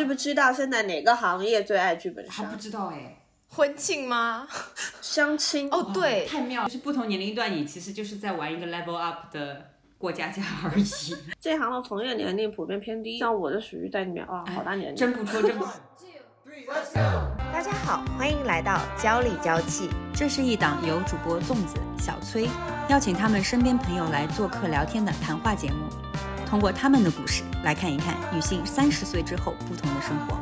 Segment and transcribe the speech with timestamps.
[0.00, 2.44] 知不知道现在哪个行业最爱剧本杀？
[2.44, 3.18] 不知道哎，
[3.48, 4.48] 婚庆吗？
[5.02, 9.62] 相亲哦，对，太妙，就是不同年龄段，你其实就是在玩一个 level up 的
[9.98, 10.84] 过家家而已。
[11.38, 14.96] 这行的从业年龄普遍偏低，像我就属于在里面啊，好大年龄。
[14.96, 15.72] 真不错，真不错。
[17.52, 22.48] 大家好，欢迎来到娇里娇气，这是一档由主播粽子、小崔
[22.88, 25.88] 邀请他们身边朋友来做客聊天的谈话节目，
[26.50, 30.36] 通过他们的故事来看一看女性三十岁之后不同的生活。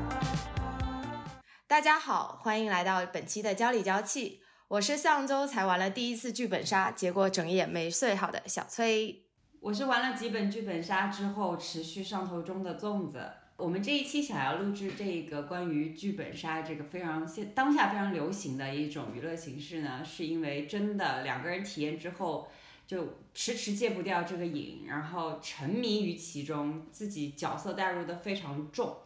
[1.66, 9.26] 大家好，欢迎来到本期的娇里娇气，我是上周才玩了第一次剧本杀，结果整夜没睡好的小崔，
[9.60, 13.30] 我是玩了几本剧本杀之后持续上头中的粽子。
[13.58, 22.48] 我们这一期想要录制这个关于剧本杀这个非常现当下非常流行的一种娱乐形式呢，是因为真的两个人体验之后
[22.88, 28.96] 就迟迟戒不掉这个瘾，然后沉迷于其中，自己角色代入的非常重。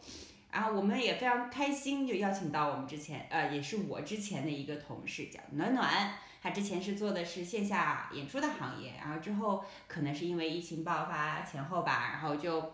[0.51, 12.73] 然后我们也非常开心，就邀请到我们之前呃也是我之前的一个同事叫暖暖，他之前是做的是线下演出的行业，然后之后可能是因为疫情爆发前后吧，然后就。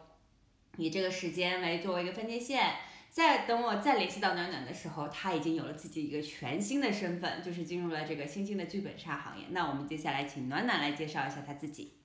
[0.77, 2.75] 以这个时间为作为一个分界线，
[3.19, 9.47] 再等我再联系到暖暖的时候，他已经有了自己一个全新的身份，就是进入了这个新兴的剧本杀行业。
[9.49, 11.95] 那我们接下来请暖暖来介绍一下他自己。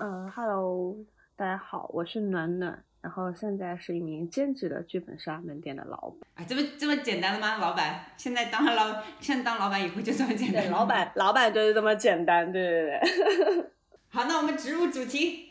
[0.00, 0.96] 嗯，Hello，
[1.36, 6.28] 大家好，我是暖暖，然后现在是一名兼职的剧本杀门店的老板。
[6.34, 7.58] 啊，这么这么简单的吗？
[7.58, 10.64] 老板，现在当了老，现在当老板以后就这么简单？
[10.64, 13.70] 对，老板，老板就是这么简单，对对对。
[14.10, 15.45] 好，那我们直入主题。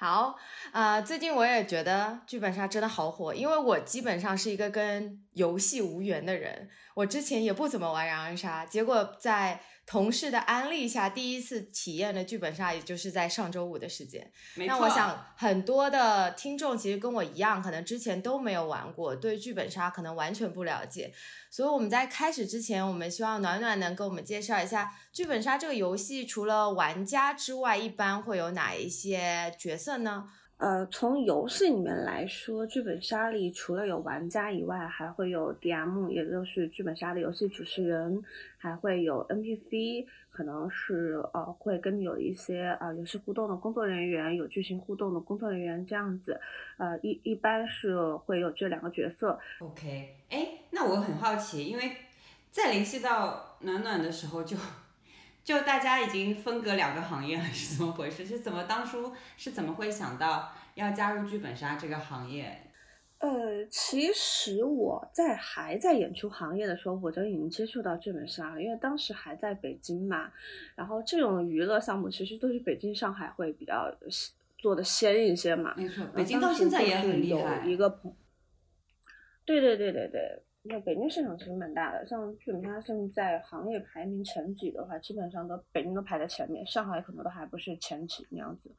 [0.00, 0.36] 好，
[0.70, 14.30] 啊，最近我也觉得剧本杀真的好火，因为我基本上是一个跟游戏无缘的人，我之前也不怎么玩狼人杀，结果在同事的安利下，第一次体验的剧本杀，也就是在上周五的时间。
[14.66, 21.10] 那我想很多的听众其实跟我一样，可能之前都没有玩过，对剧本杀可能完全不了解。
[21.50, 30.26] 所以我们在开始之前，我们希望暖暖能给我们介绍一下剧本杀这个游戏，除了玩家之外，一般会有哪一些角色呢？
[30.58, 38.20] 呃，从游戏里面来说，剧本杀里除了有玩家以外，还会有 DM，也就是剧本杀的游戏主持人，
[38.56, 46.40] 还会有 NPC，可能是呃会跟你有一些呃游戏互动的工作人员，有剧情互动的工作人员这样子，
[46.76, 49.38] 呃一一般是会有这两个角色。
[49.60, 51.92] OK，哎，那我很好奇，因为
[52.50, 54.56] 在联系到暖暖的时候就。
[55.44, 58.24] 就大家已经分隔两个行业了，是怎么回事？
[58.26, 62.64] 是怎么当初是怎么会想到要加入剧本杀这个行业？
[63.18, 70.30] 呃，其实我在还在演出行业的时候，我就已经接触到剧本杀了，因为当时还在北京嘛。
[70.76, 73.92] 然后这种娱乐项目其实都是北京、上海会比较
[74.56, 75.74] 做的先一些嘛。
[75.76, 77.66] 没错，北京到现在也很厉害。
[77.66, 78.14] 一个朋，
[79.44, 80.42] 对对对对对。
[80.68, 88.70] 那北京市场其实蛮大的，像剧本杀现在行业排名前几的话，基本上都北京都排在前面，上海可能都还不是前几那样子。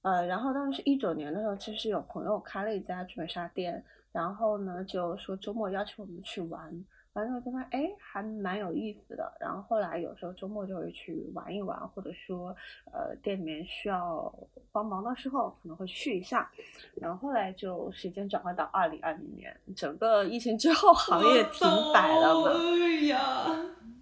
[0.00, 6.72] 呃，然后当时一九年的时候，其实有朋友开了一家剧本杀店，然后呢就说周末邀请我们去玩。
[7.16, 9.32] 完之后就发现，哎，还蛮有意思的。
[9.40, 12.54] 然后后来有时候周末就会去玩一玩，或者说，
[12.92, 14.32] 呃，店里面需要
[14.70, 16.50] 帮忙的时候，可能会去一下。
[16.94, 22.50] 然后后来就时间转换到二零二零年，整个疫情之后，行业停摆了嘛。
[22.52, 23.46] 哎呀，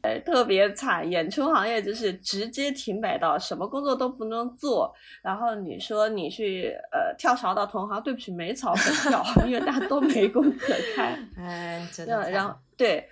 [0.02, 4.92] 哎，特别惨，演出行业就是直接停摆到什么工作都不能做。
[5.22, 11.16] 然后你说你去呃跳槽到同行，对不起，没槽可跳， 因为大家都没工可开。
[11.36, 12.30] 哎，真的。
[12.30, 12.54] 然后。
[12.76, 13.08] 对，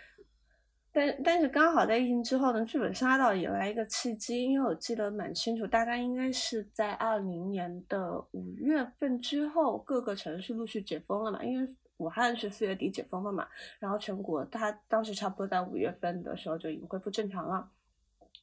[0.93, 13.47] 但但是刚好在疫情之后呢，剧本杀倒也来一个契机，因为我记得蛮清楚，大概应该是在二零年的五月份之后，各个城市陆续解封了嘛，因为武汉是四月底解封的嘛，
[13.79, 17.71] 然后全国它当时差不多在五月份的时候就已经恢复正常了，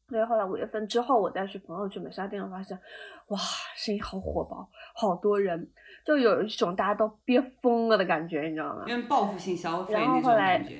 [0.07, 2.79] 所以后来五月份之后，我再去朋友剧本杀店，我发现，
[3.27, 3.37] 哇，
[3.75, 5.69] 生意好火爆，好多人。
[6.09, 8.83] 就有一种大家都憋疯了的感觉，你知道吗？
[8.87, 10.77] 因为报复性消费那种感觉。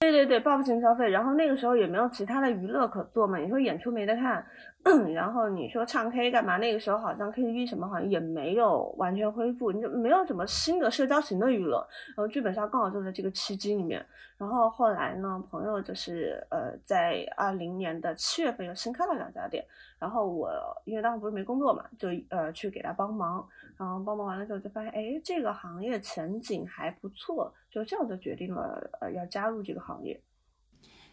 [0.00, 1.08] 对对对，报复性消费。
[1.08, 4.44] 然后那个时候也没有其他的娱乐可做嘛，你说演出没得看，
[5.14, 6.58] 然后你说唱 K 干嘛？
[6.58, 11.78] 那个时候好像 KTV 什么好像也没有完全恢复，你就没有什么新的社交型的娱乐。
[12.08, 14.04] 然后剧本杀刚好就在这个契机里面。
[14.36, 19.64] 然后后来呢，朋友就是呃，在二零年的七月份又新开了两家店。
[19.98, 20.50] 然后我
[20.84, 23.48] 因为当时不是没工作嘛，就呃去给他帮忙，
[23.78, 30.20] 然后帮忙完了之后就发现，哎，这个行业前景还不错，就这样就决定了呃要加入这个行业。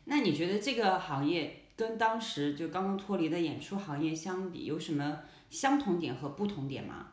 [0.04, 7.07] 那你觉得这个行业跟当时就刚刚脱离的演出行业相比，有什么相同点和不同点吗？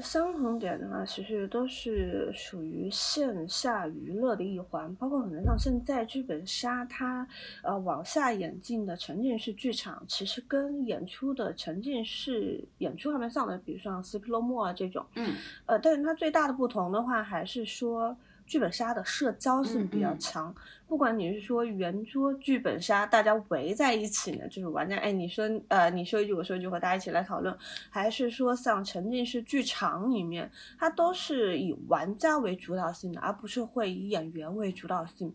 [0.00, 7.24] 相同点的话，其实都是属于线下娱乐的一环，包括可能像现在剧本杀它
[7.62, 18.16] 呃往下演进的沉浸式剧场，其实跟演出的沉浸式演出还蛮像的，比如像啊这种，嗯，呃，但是它最大的不同的话，还是说。
[18.50, 20.52] 剧本杀的社交性比较强，
[20.88, 27.56] 不管你是说圆桌剧本杀，大家围在一起呢，就是玩家，哎，你说，呃，你说一句，我说一句，和大家一起来讨论，
[27.90, 30.50] 还是说像沉浸式剧场里面，
[30.80, 35.32] 它都是以玩家为主导性的，而不是会以演员为主导性。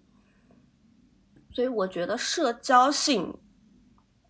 [1.52, 3.34] 所以我觉得社交性，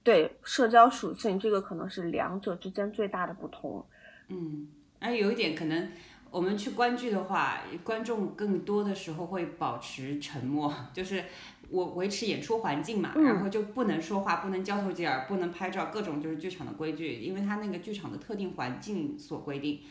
[0.04, 3.84] 对社交属性，这个可能是两者之间最大的不同。
[4.28, 4.68] 嗯，
[5.00, 5.90] 哎，有一点可能。
[6.32, 11.24] 我们去观剧的话，观众更多的时候会保持沉默， 就是
[11.70, 19.82] 我维持演出环境嘛，然后就不能说话，不能交头接耳，不能拍照，各种就是剧场的规矩，因为它那个剧场的特定环境所规定。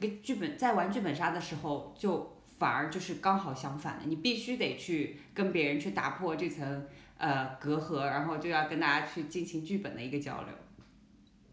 [0.00, 6.86] 跟剧本在玩剧本杀的时候，就反而就是刚好相反的，你必须得去跟别人去打破这层
[7.18, 10.48] 呃隔阂，然后就要跟大家去进行剧本的一个交流。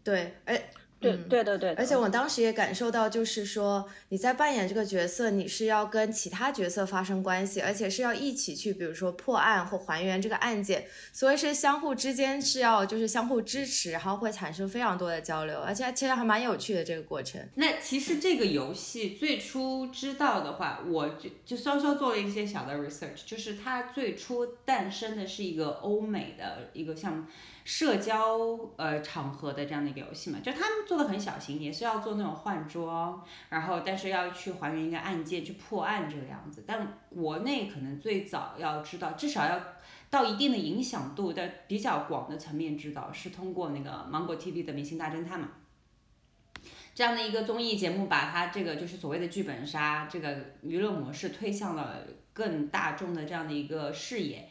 [0.02, 0.60] 对，哎。
[1.00, 17.40] 对对对对，而且我当时也感受到，就是说你在扮演这个角色，你是要跟其他角色发生关系，而且是要一起去，比如说破案或还原这个案件，所以是相互之间是要就是相互支持，然后会产生非常多的交流，而且其实还蛮有趣的这个过程。
[17.54, 27.26] 那其实这个游戏最初知道的话，我就就稍稍做了一些小的 research，就是它最初诞生的是一个欧美的一个像。
[27.64, 28.38] 社交
[28.76, 36.64] 呃场合的这样的一个游戏嘛，就他们做的很小型，也是要做那种换装，然后但是要去还原一个案件去破案这个样子。
[36.66, 39.60] 但国内可能最早要知道，至少要
[40.08, 45.50] 到一定的影响度的比较广的层面知道，是通过那个芒果 TV 的《明星大侦探》嘛，
[46.94, 51.98] 这样的一个综艺节目，把它这个就是所谓的剧本杀这个娱乐模式推向了
[52.32, 54.48] 更大众的这样的一个视野，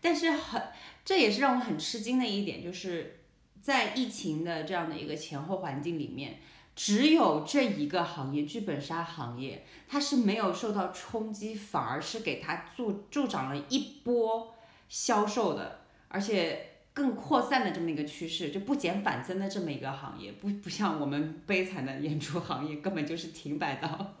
[0.00, 0.62] 但是很。
[1.10, 3.18] 这也是让我很吃惊的一点，就是
[3.60, 6.38] 在疫情的这样的一个前后环境里面，
[6.76, 14.54] 只有这一个行业——剧本杀行业，它是没有受到冲击，反而是给它助助长了一波
[14.88, 24.14] 销售的，而且更扩散的这么一个趋势，就不减反增的这么一个行业，不不像我们悲惨的演出行业，根本就是停摆到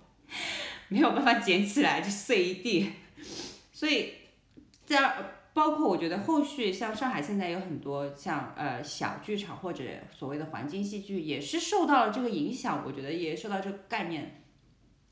[0.88, 2.90] 没有办法捡起来就碎一地，
[3.72, 4.14] 所以
[4.84, 5.36] 在。
[5.60, 12.82] 包括我觉得后续像上海现在有很多像呃小剧场或者所谓的环境戏剧，也是受到了这个影响。
[12.86, 14.42] 我觉得也受到这个概念，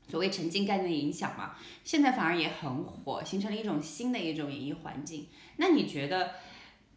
[0.07, 1.53] 所谓沉浸概念的影响嘛。
[1.83, 5.27] 现在反而也很火，形成了一种新的一种演艺环境。
[5.57, 6.31] 那你觉得，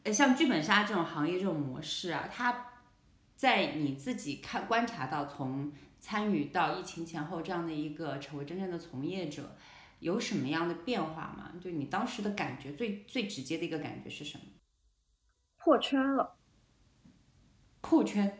[0.04, 2.68] 呃像剧本杀这种行业这种模式啊，它
[3.36, 5.70] 在你自己看观察到从
[6.00, 9.54] 参与到疫情前后这样的一个成为真正的从业者。
[10.02, 11.52] 有什么样的变化吗？
[11.60, 14.44] 就你当时的感觉，最最直接的一个感觉是什么？
[15.58, 16.34] 破圈了。
[17.80, 18.36] 破圈。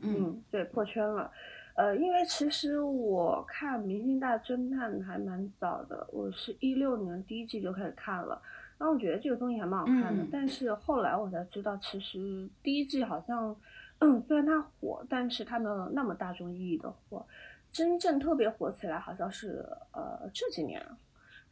[0.00, 1.32] 嗯，对，破圈了。
[1.74, 8.42] 呃，因为其实我看《明星大侦探》还蛮早的，我是一六年第一季就开始看了，
[8.76, 10.22] 然后我觉得这个东西还蛮好看的。
[10.30, 13.56] 但是后来我才知道，其实第一季好像，
[14.00, 17.26] 嗯，虽然它火，但是它没有那么大众意义的火。
[17.70, 20.82] 真正特别火起来，好像是呃这几年。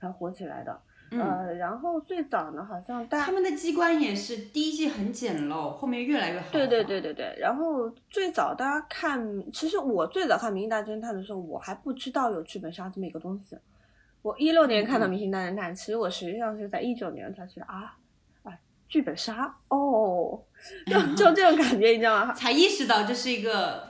[0.01, 0.81] 才火起来的，
[1.13, 6.47] 呃，然后最早呢，好像大他们的机关也是第一季很简陋，后面越来越好。
[6.51, 7.35] 对对对对对。
[7.39, 13.57] 然后最早大家看，其实我最早看《明星大侦探》的时候，我还不知道有剧本杀这么一个东西。
[14.23, 17.97] 我一六年看到《明星大侦探》，其实我实际上是在一九年才知道啊
[18.43, 18.53] 啊，
[18.89, 20.43] 剧本杀哦，
[20.87, 22.33] 就就这种感觉，你知道吗？
[22.33, 23.85] 才意识到这是一个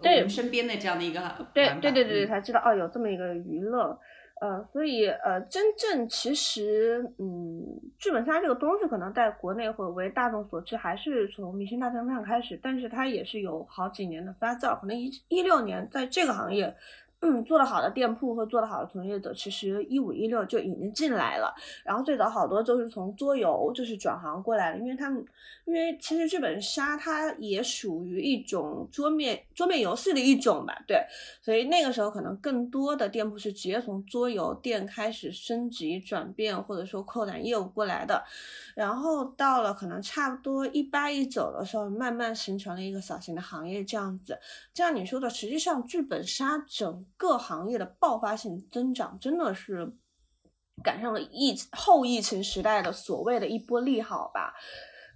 [0.00, 1.20] 我们身边的这样的一个
[1.52, 3.98] 对对对对，才知道哦，有这么一个娱乐。
[4.40, 7.64] 呃，所以呃，真正其实，嗯，
[7.98, 16.74] 剧本杀这个东西可能在国内会为大众所知，还是从《明星大侦探》开始，但是它也是有好几年的发酵，可能一一六年在这个行业。
[17.20, 21.52] 嗯，做得好的店铺和做得好的从业者，其实一五一六就已经进来了。
[21.84, 25.24] 然后最早好多都是从桌游就是转行过来的，因为他们，
[25.64, 31.04] 因为其实剧本杀它也属于一种桌面桌面游戏的一种吧，对。
[31.42, 38.22] 所以那个时候可能更多的店铺是直接从桌游店开始升级转变或者说扩展业务过来的。
[38.76, 44.38] 然后到了可能差不多一八一九的时候，慢慢形成了一个小型的行业这样子。
[44.72, 49.92] 这样你说的，实际上剧本杀整各行业的爆发性增长，真的是
[50.82, 54.54] 赶上了疫后疫情时代的所谓的一波利好吧。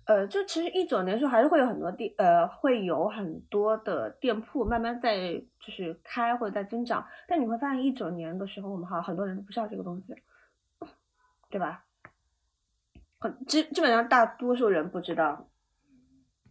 [0.04, 10.12] 呃，就其实一九年时候还是会有很多店，呃，会有很多的店铺慢慢在就是开或者在增长，但你会发现一九年的时候，我们好像很多人都不知道这个东西，
[11.48, 11.84] 对吧？
[13.20, 15.48] 很基基本上大多数人不知道。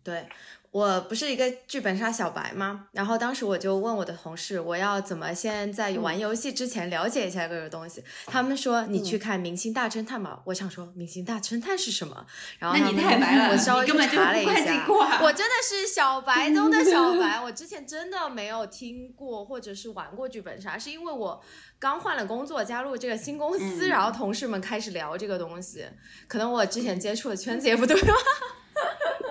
[0.03, 0.27] 对
[0.71, 2.87] 我不是一个剧本杀小白吗？
[2.93, 8.01] 然后当时我就问我的同事，我要怎么先在玩游戏之前了解一下这个东西？
[8.25, 10.41] 他们说你去看《明星大侦探》吧。
[10.45, 12.25] 我想说《明星大侦探》是什么？
[12.57, 14.85] 然后那你太白了，我稍微去查了一下，
[15.21, 17.41] 我真的是小白中的小白。
[17.43, 21.43] 我之前真的没有听过或者是玩过剧本杀，是因为我
[21.79, 25.85] 刚换了工作，加入这个新公司，然后同事们开始聊这个东西。
[26.29, 28.13] 可能我之前接触的圈子也不对吧。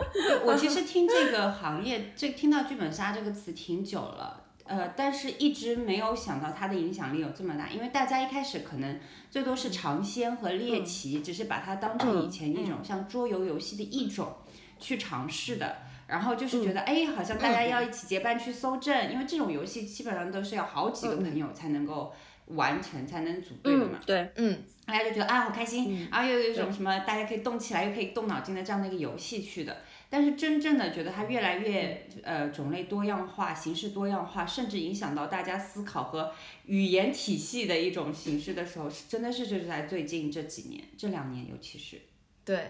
[0.45, 7.69] 我其实听这个行业，这听到剧本杀这个词挺久了，呃，但是一直没有想到它的影响力有这么大。
[7.69, 8.99] 因为大家一开始可能
[9.31, 14.35] 最多是尝鲜和猎奇，只是把它当成以前一种像桌游游戏的一种
[14.79, 15.77] 去尝试的。
[16.07, 22.13] 然后就是觉得，哎，好像大家要一起结伴去搜证，因为这种游戏基本上都是要好几个朋友才能够
[22.47, 24.01] 完成，才能组队的嘛。
[24.05, 24.59] 对，嗯。
[24.87, 29.77] 大家就觉得啊好开心，然后又有一种什么大家可以动起来又可以动脑筋的这样的一个游戏去的。
[30.11, 36.33] 但是真正的觉得它越来越呃种类多样化、形式多样化，甚至影响到大家思考和
[36.67, 42.01] 语言体系的一种形式的时候，是真的是就是在最近这几年、这两年尤其是。
[42.45, 42.67] 对。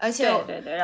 [0.00, 0.28] 而且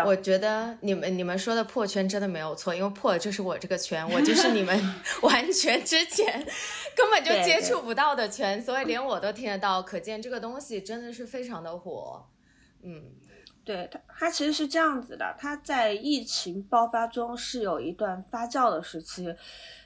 [0.04, 4.76] 我觉得你们你们说的破圈真的没有错，因为破就是我这个圈，我就是你们
[5.22, 6.44] 完全之前
[6.96, 12.26] 根本就接触不到的圈，所以连我都听得到，可见这个东西真的是非常的火。
[12.82, 13.04] 嗯，
[13.64, 19.34] 对它它其实是这样子的，它在疫情爆发中是有一段发酵的时期。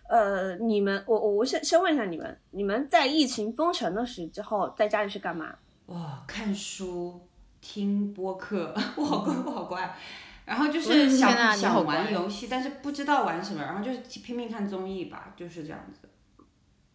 [0.09, 5.55] 呃，你们我我我先先问一下你们，你们在疫情封城的时之后在家里是干嘛？
[5.87, 7.21] 哇，看书。
[7.61, 9.97] 听播客， 我好乖，我好乖。
[10.45, 16.09] 然后就是想想玩游戏，但是不知道玩什么，然后就是拼命看综艺吧，就是这样子。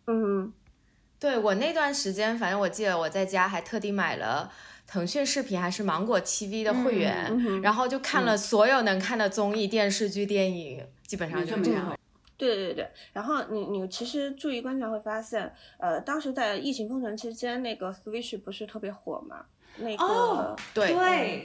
[0.07, 0.53] 嗯，
[1.19, 4.49] 对我那段时间，反正我记得我在家还特地买了
[4.85, 11.97] 腾讯视频还是芒果 TV 的会员，然后就看了所有能看的综艺、电视剧、电影，基本上就这样。
[12.35, 19.45] 对对对，然后你你其实注意观察会发现，呃，当时在疫情封城期间，那个 Switch 不是特别火嘛？
[19.77, 20.89] 那个对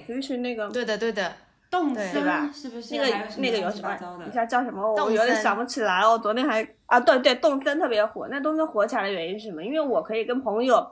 [0.07, 1.33] ，，Switch 那个对的对的，
[1.71, 2.51] 动森吧？
[2.53, 2.97] 是不是？
[2.97, 4.83] 那个那个游戏一下叫什么？
[4.95, 6.11] 我有点想不起来了。
[6.11, 8.27] 我昨天还啊，对对，动森特别火。
[8.29, 9.63] 那动森火起来的原因是什么？
[9.63, 10.85] 因为我可以跟朋友，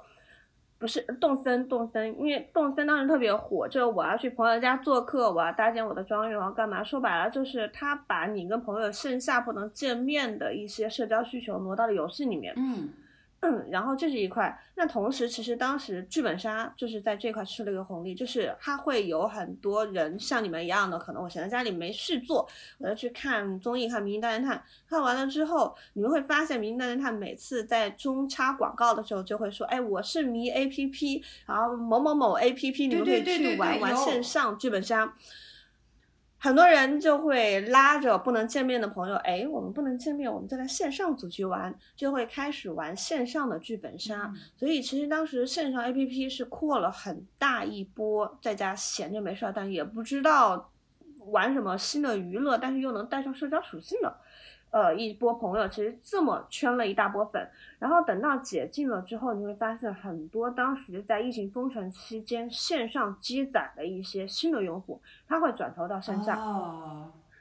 [0.78, 6.84] 不是动森动森，因为动森当时特别火，就是我要去朋友家做客，我要搭建我的庄园，我要干嘛？
[6.84, 12.52] 说白了就是他把你跟朋友线下不能见面的一些社交需求挪到了游戏里面。
[12.56, 12.88] 嗯。
[13.40, 14.58] 嗯， 然后这是一块。
[14.74, 22.46] 那同时，其实当时剧本杀就是在这块吃了一个红利，就是它会有很多人像你们一样的，可能我闲在家里没事做，
[22.78, 24.56] 我要去看综艺，看《明星大侦探》。
[24.88, 35.14] 看完了之后，你们会发现，《明星大侦探》每次在中插广告的时候，就会说：“哎，我是迷 A P P，然后某某某 A P P，你们可以去玩玩线上剧本杀。”
[36.38, 44.32] 很多人就会拉着不能见面的朋友，哎，我们不能见面，我们就在线上组局玩，就会开始玩线上的剧本杀。
[44.56, 50.70] 所以其实当时线上 APP 是扩了很大一波，在家闲着没事儿，但也不知道
[51.30, 54.16] 玩什么新的娱乐，但是又能带上社交属性的。
[54.72, 66.36] 呃，一波朋友其实这么圈了一大波粉，然后等到解禁了之后，你会发现很多当时在疫情封城期间线上积攒的一些新的用户，他会转投到线下，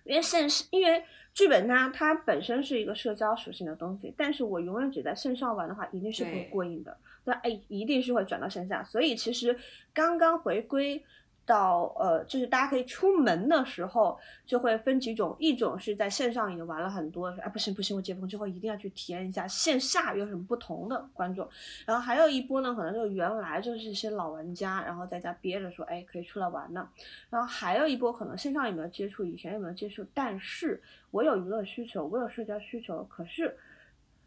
[0.06, 9.58] 因为线因为剧本杀它本身是一个社交属性的东西，但是我永远只在线上玩的话，一定是不会过瘾的，对，哎，一定是会转到线下，所以其实
[9.94, 11.04] 刚刚回归。
[11.46, 21.48] 到呃，就是大家可以出门的时候，就会分几种，一种是在线上已经玩了很多，哎不行不行，我解封之后一定要去体验一下线下有什么不同的观众。
[21.86, 26.90] 然后还有一波呢，可能就原来就是一些老玩家，然后在家憋着说，哎可以出来玩呢。
[27.30, 33.56] 然后还有一波可能线上有没有接触，以前有没有接触，但是我有娱乐需求，我有社交需求，可是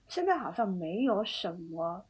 [0.06, 2.00] 现在好像没有什么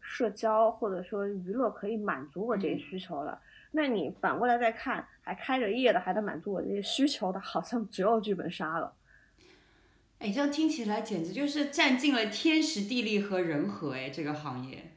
[0.00, 3.38] 社交或者说娱乐可以满足我这些需求了。
[3.76, 8.96] 那你反过来再看，还开着业的，还能满足我这些需求的，好像只有剧本杀了。
[10.18, 14.94] 哎，这样听起来简直就是占尽了天时地利和人和哎，这个行业。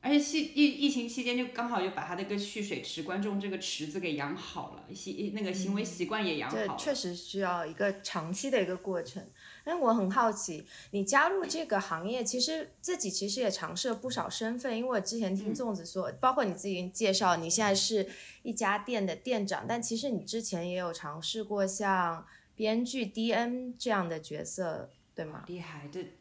[0.00, 6.76] 而且疫疫疫情期间就刚好就把他那个蓄水池观众这个池子给养好了，习那个行为习惯也养好了。
[6.78, 9.20] 确实需要一个长期的一个过程。
[9.64, 18.08] 哎，我很好奇，你加入这个行业，其实自己其实也尝试了不少身份，因为我之前听粽子说，包括你自己介绍，你现在是
[18.42, 22.26] 一家店的店长，但其实你之前也有尝试过像
[22.56, 25.44] 编剧、DM 这样的角色，对吗？
[25.46, 26.14] 厉害，对。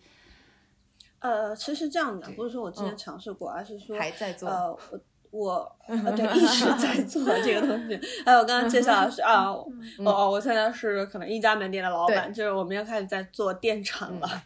[1.20, 2.98] 呃，其实这样的，不是说我之前嗯。
[2.98, 4.50] 尝试过，而是说还在做。
[4.50, 5.00] 呃，我
[5.32, 8.00] 我 呃对一直在 做这个东西。
[8.26, 9.66] 还有我刚刚介绍的是 啊，哦
[10.06, 14.44] 哦，我现在是可能一家门店的老板，就是我们要开始在做店长了。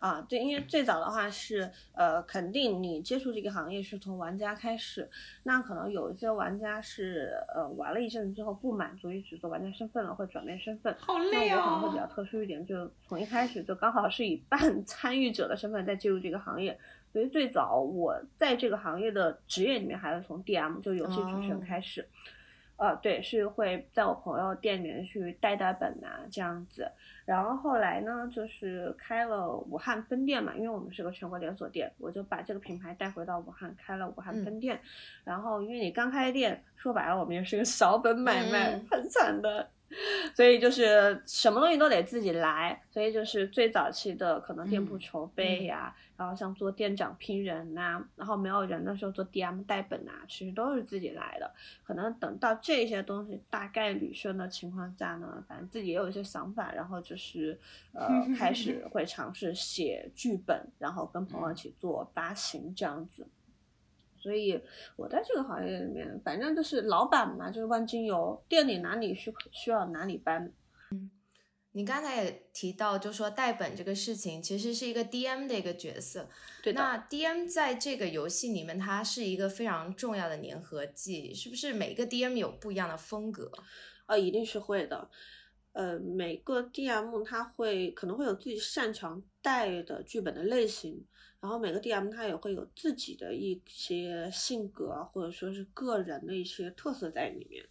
[0.00, 5.10] 啊，对，因为最早的话是，呃，肯定你接触这个行业是从玩家开始，
[5.42, 10.94] 那可能有一些玩家是，呃，玩了一阵子之后不满足于只做玩家身份了，会转变身份。
[11.00, 12.10] 好那累我可能会比较哦。
[12.14, 16.78] 特殊一点，就从一开始就刚好是以半参与者的身份在进入这个行业，
[17.12, 22.06] 所以最早我在这个行业的职业里面还是从 DM 就游戏主持人哦开始。
[22.76, 26.88] 呃，对，是会在我朋友店里面去带带本啊，这样子。
[27.24, 34.80] 然后后来呢，就是开了武汉分店嘛，因为我们是个全国连锁店，我就把这个品牌带回到武汉，开了武汉分店。
[35.24, 39.68] 然后因为你刚开店，说白了，我们也是个小本买卖，嗯很惨的。
[40.34, 51.50] 所以就是什么东西都得自己来，所以就是最早期的可能店铺嗯筹备呀、然后像做店长拼人呐、然后没有人的时候做 DM 带本呐、其实都是自己来的。
[51.84, 57.58] 可能等到这些东西大概捋顺的情况下呢，反正自己也有一些想法，然后就是
[57.92, 58.06] 呃
[58.38, 63.26] 开始会尝试写剧本，然后跟朋友一起做发行这样子。
[64.20, 64.60] 所以
[64.96, 70.52] 我在这个行业里面，反正就是老板嘛，就是万金油，店里哪里需需要哪里搬。
[70.90, 71.10] 嗯
[71.72, 76.28] 你刚才也提到，就说带本这个事情其实是一个 DM 的一个角色。
[76.60, 83.52] 对的，那 DM 在这个游戏里面，它是一个非常重要的粘合剂，是不是每个 DM 有不一样的风格？
[84.06, 85.08] 呃，一定是会的。
[85.72, 91.04] 呃，每个 DM 他会可能会有自己擅长带的剧本的类型，
[91.40, 97.64] 然后每个 DM 他也会有自己的一些性格或者说是个人的一些特色在里面。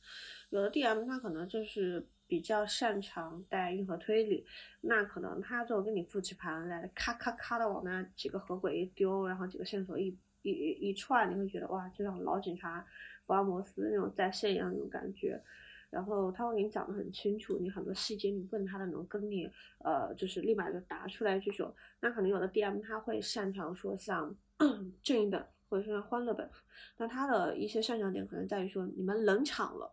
[0.49, 4.45] 有的 DM 他可能就是比较擅长带硬核推理，
[4.81, 12.85] 那可能他就跟你复起盘来，咔咔咔的往那几个合轨一丢，然后几个线索一一一一串，你会觉得哇，就像老警察
[13.25, 15.41] 福尔摩斯那种在线一样那种感觉。
[15.89, 19.49] 然后他会给你讲的很清楚，你很多细节你问他的能跟你
[19.83, 21.73] 呃就是立马就答出来这种。
[22.01, 24.35] 那可能有的 DM 他会擅长说像
[25.01, 26.49] 正义本或者是像欢乐本，
[26.97, 29.91] 那他的一些擅长点可能在于说你们冷场了，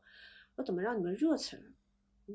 [0.57, 1.62] 我怎么让你们热起来，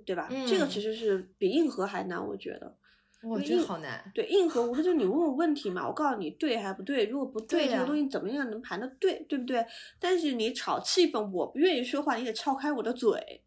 [0.06, 0.28] 对吧？
[0.48, 2.76] 这个嗯其实是比硬核还难，我觉得。
[3.22, 4.10] 我觉得好难。
[4.16, 9.66] 对，硬核无非就是你问我问题嘛，我告诉你对还不对，如果不对，这个东西怎么样能盘的对，对不对？
[10.00, 13.42] 但是你炒气氛，我不愿意说话，你得撬开我的嘴，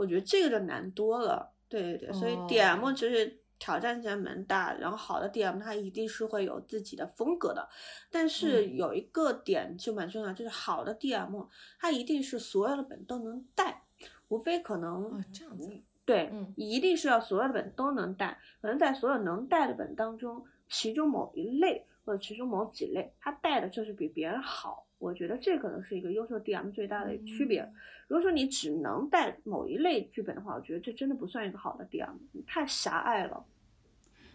[0.00, 1.52] 我觉得这个就难多了。
[1.68, 7.68] 对对对，所以哦 DM 其实挑战性还蛮大，然后好的 DM 它一定是会有自己的风格的，
[8.10, 11.46] 但是嗯有一个点就蛮重要，就是好的 DM
[11.78, 13.84] 它一定是所有的本都能带，
[14.28, 15.70] 无非可能哦，这样子。
[16.06, 24.86] 对，嗯一定是要所有的本都能带，可能在所有能带的本当中，其中某一类或者其中某几类，它带的就是比别人好。
[25.00, 27.62] 我觉得这可能是一个优秀 DM 最大的区别。
[27.62, 27.74] 嗯
[28.10, 32.12] 如果说你只能带某一类剧本的话，我觉得这真的不算一个好的 DM，
[32.44, 33.46] 太狭隘了。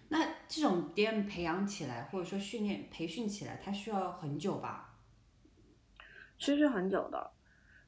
[0.07, 4.95] 那这种 DM 培养起来，或者说训练培训起来，它需要很久吧？
[6.37, 7.31] 其实很久的，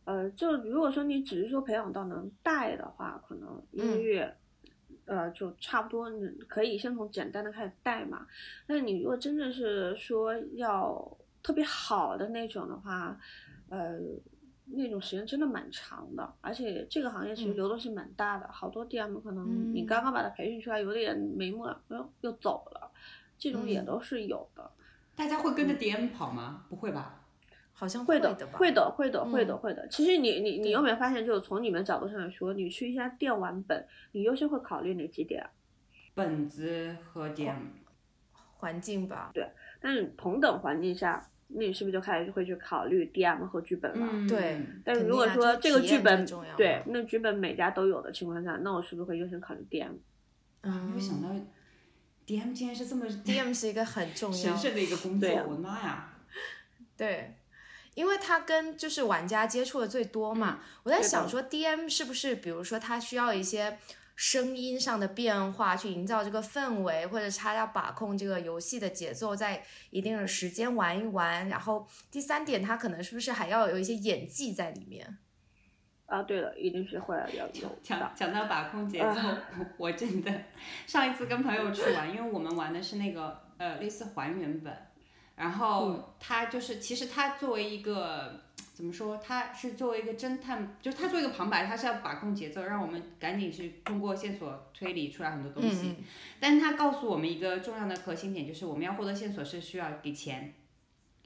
[0.04, 4.36] 呃，就如果说你只是说培养到能带的话，可能一个嗯月，
[5.06, 8.28] 呃，就差不多，你可以先从简单的开始带嘛。
[8.68, 13.18] 但是你如果真的是说要特别好的那种的话，
[13.70, 13.98] 呃，
[14.66, 22.92] 那种时间真的蛮长的，而且这个行业其实嗯流动性蛮大的，好多 DM 可能你嗯刚刚把他培训出来有点眉目了，又又走了，
[23.38, 24.70] 这种也嗯都是有的。
[25.16, 26.66] 大家会跟着 DM 跑吗？
[26.68, 27.24] 不会吧？
[27.72, 28.46] 好像会的，的？
[28.48, 29.88] 会的，会的，会的，嗯会的。
[29.88, 35.50] 其实你你你有没有发现，就是从你们角度上来说，你去一家店玩本，你优先会考虑哪几点啊？
[36.14, 37.56] 本子和 DM，
[38.58, 39.32] 环境吧。
[39.34, 44.08] 对但是同等环境下，那你是不是就开始会去考虑 DM 和剧本了？
[44.12, 46.26] 嗯，对但是如果说这个剧本
[46.58, 49.92] 对那剧本每家都有的情况下，那我是不是会优先考虑 DM？
[50.62, 51.30] 啊，没有想到
[52.28, 56.14] DM 竟然是这么 DM 是一个很重要神圣的一个工作，我的妈呀！
[56.98, 57.36] 对，
[57.96, 63.78] 因为他跟就是玩家接触的最多嘛，我在想说 DM 是不是，比如说他需要一些
[64.18, 71.48] 声音上的变化去营造这个氛围，或者是他要把控这个游戏的节奏，在一定的时间玩一玩。
[71.48, 75.20] 然后第三点，他可能是不是还要有一些演技在里面？
[76.08, 78.12] 啊，对了，一定是会要有讲到。
[78.16, 79.40] 讲到把控节奏，啊
[79.78, 80.34] 我真的
[80.88, 84.74] 上一次跟朋友去玩，因为我们玩的是那个呃类似还原本，
[85.36, 88.47] 然嗯后他就是其实他作为一个
[88.78, 95.88] 怎么说，他是作为一个侦探，就是他作为一个旁白，他是要把控节奏，让我们赶紧去通过线索推理出来很多东西。
[95.88, 96.04] 嗯嗯
[96.40, 100.54] 但是他告诉我们一个重要的核心点，就是我们要获得线索是需要给钱，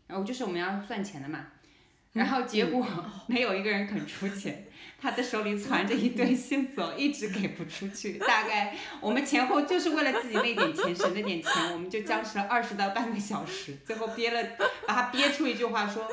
[0.08, 1.48] 然后就是我们要算钱的嘛。
[2.14, 2.88] 然后结果
[3.28, 4.66] 没有一个人肯出钱，
[4.98, 8.14] 他的手里攒着一堆线索，一直给不出去。
[8.18, 14.42] 大概我们前后就是为了自己那点钱，省那点钱，我们就僵持了二十到半个小时，最后憋了，
[14.88, 16.10] 把他憋出一句话说：“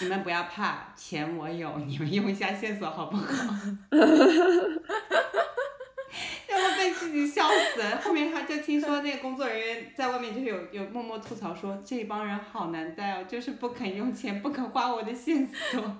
[0.00, 3.24] 你们不要怕，钱我有，你们用一下线索好不好？”
[6.48, 8.00] 然后被自己笑死了。
[8.02, 15.96] 后面他就听说那个工作人员在外面就是有有默默吐槽说这帮人好难带哦，就是不肯用钱，不肯花我的线索，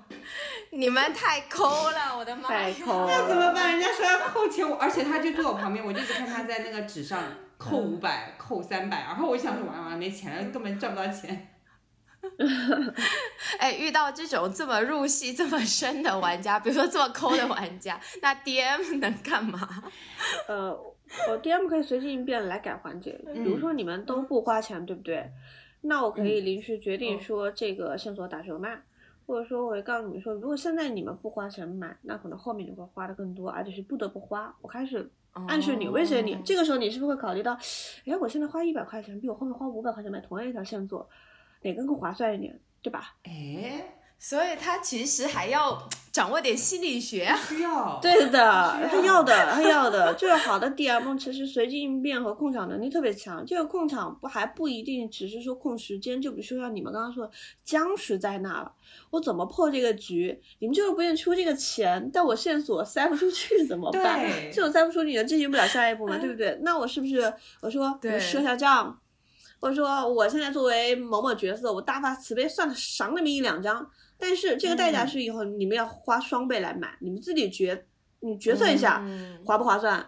[0.70, 2.60] 你们太抠了，我的妈呀！
[2.62, 3.52] 太抠那怎么。
[3.52, 3.72] 办？
[3.72, 7.22] 人家说要扣钱，我而且他就坐我旁边，我就一直看他在那个纸上
[7.58, 11.48] 扣五百、扣三百，然后我想说完完没钱了，根本赚不到钱。
[13.58, 19.68] 哎，遇到这种这么入戏这么深的玩家，比如说这么抠的玩家，那 DM 能干嘛？
[20.48, 20.72] 呃，
[21.28, 25.30] 我 DM 可以随机应变来改环节，比如说你们都不花钱，对不对？
[25.82, 28.82] 那我可以临时决定说这个线索打折卖，
[29.26, 34.52] 或者说我会告诉你们说，如果现在你们不花钱买，那可能后面你会花的更多，而且是不得不花。
[34.60, 35.08] 我开始
[35.46, 37.56] 暗示你威胁你，哦这个时候你是不是会考虑到，
[38.04, 41.08] 哎，我现在花一百块钱，比我后面花五百块钱买同样一条线索，
[41.62, 43.14] 哪个更划算一点，对吧？
[43.24, 47.36] 哎，所以他其实还要掌握点心理学啊。
[47.36, 47.98] 需要。
[48.02, 50.14] 对的，要他要的，他要的。
[50.14, 53.44] 这 个好的 DM 其实随机应变和控场能力特别强。
[53.46, 57.32] 这个控场不还不一定只是说控时间，就比如说像你们刚刚说的，
[57.64, 58.72] 僵持在那了，
[59.10, 60.40] 我怎么破这个局？
[60.58, 64.20] 你们就是不愿意出这个钱，但我线索塞不出去怎么办？
[64.20, 66.58] 对这种塞不出去，你就进行不了下一步嘛，对不对？
[66.62, 68.98] 那我是不是我说我对赊下账？
[69.60, 77.84] 或者说我现在作为某某角色，我大发慈悲算了赏你们一两张，但是这个代价嗯是以后你们要花双倍来买，你们自己决
[78.20, 80.04] 你决策一下、嗯划不划算？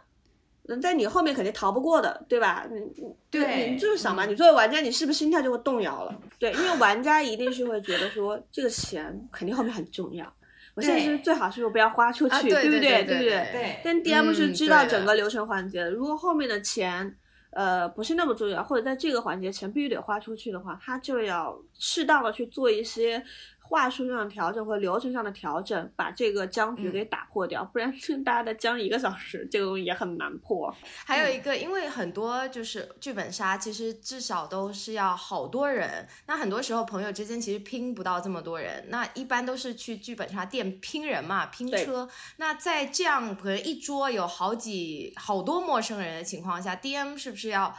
[0.69, 2.65] 嗯，在你后面肯定逃不过的，对吧？
[2.71, 6.17] 你你对你就是想嘛，嗯你作为玩家，你是不是心态就会动摇了？
[6.39, 10.33] 对，因为玩家一定是会觉得说这个钱肯定后面很重要，
[10.75, 12.81] 我现在是最好是不要花出去，啊对不对？
[12.81, 13.49] 对对不对？
[13.53, 17.17] 对，但 DM 是嗯知道整个流程环节的，如果后面的钱，
[17.51, 23.23] 呃，不是那么重要，或者在这个环节钱必须得花出去的话，他就要适当的去做一些
[23.71, 30.75] 话术上的调整和流程上的调整，把这个僵局嗯给打破掉，不然大家的僵一个小时，这个东西也很难破。
[31.07, 36.05] 还有一个，因为很多就是剧本杀，其实至少都是要好多人。
[36.27, 42.09] 那很多时候朋友之间其实拼不到这么多人，那一般都是去剧本杀店拼人嘛，拼车。
[42.39, 47.73] 那在这样可能一桌有好几好多陌生人的情况下，DM 是不是要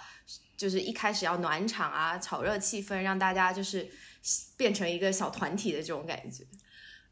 [0.56, 3.90] 就是一开始要暖场啊，炒热气氛，让大家就是
[4.58, 6.46] 变成一个小团体的这种感觉？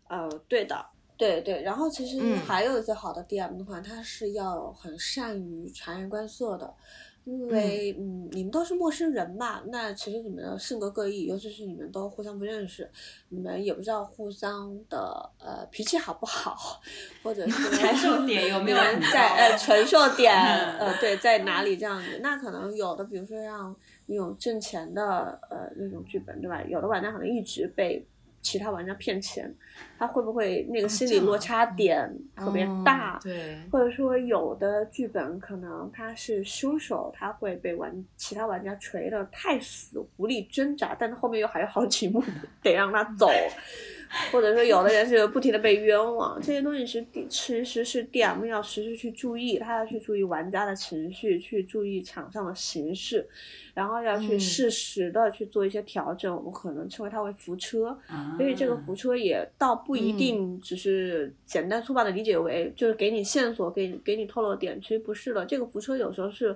[0.08, 0.86] 呃，对的，
[1.18, 1.62] 对对。
[1.62, 6.74] 然后其实嗯还有一些好的 DM 的话，他是要很善于察言观色的。
[7.26, 12.90] 因为嗯你们都是陌生人嘛，那其实你们的性格各异，尤其是你们都互相不认识，
[13.28, 16.82] 你们也不知道互相的呃脾气好不好，
[17.22, 18.78] 或者是 承受点有没有
[19.14, 22.20] 在呃承受点嗯 呃对在哪里这样子？
[22.24, 23.76] 那可能有的，比如说像
[24.12, 26.64] 那种挣钱的呃那种剧本，对吧？
[26.64, 28.04] 有的玩家可能一直被
[28.42, 29.54] 其他玩家骗钱，
[29.98, 33.18] 他会不会那个心理落差点特别大？
[33.18, 42.24] 哦对，或者说有的剧本可能他是凶手，他会被玩其他玩家锤得太死，无力挣扎，但是后面又还有好几幕
[42.64, 43.28] 得让他走，
[44.32, 53.28] 或者说有的人是不停的被冤枉，这些东西是其实是 DM 要时时去注意，他要去注意玩家的情绪，去注意场上的形势，
[53.74, 65.46] 然后要去嗯适时的去做一些调整，我们可能称为它为扶车，啊所以这个扶车也倒不一定只是简单粗暴的理解为就是给你线索，给你给你透露点，其实不是的。
[65.46, 66.56] 这个扶车有时候是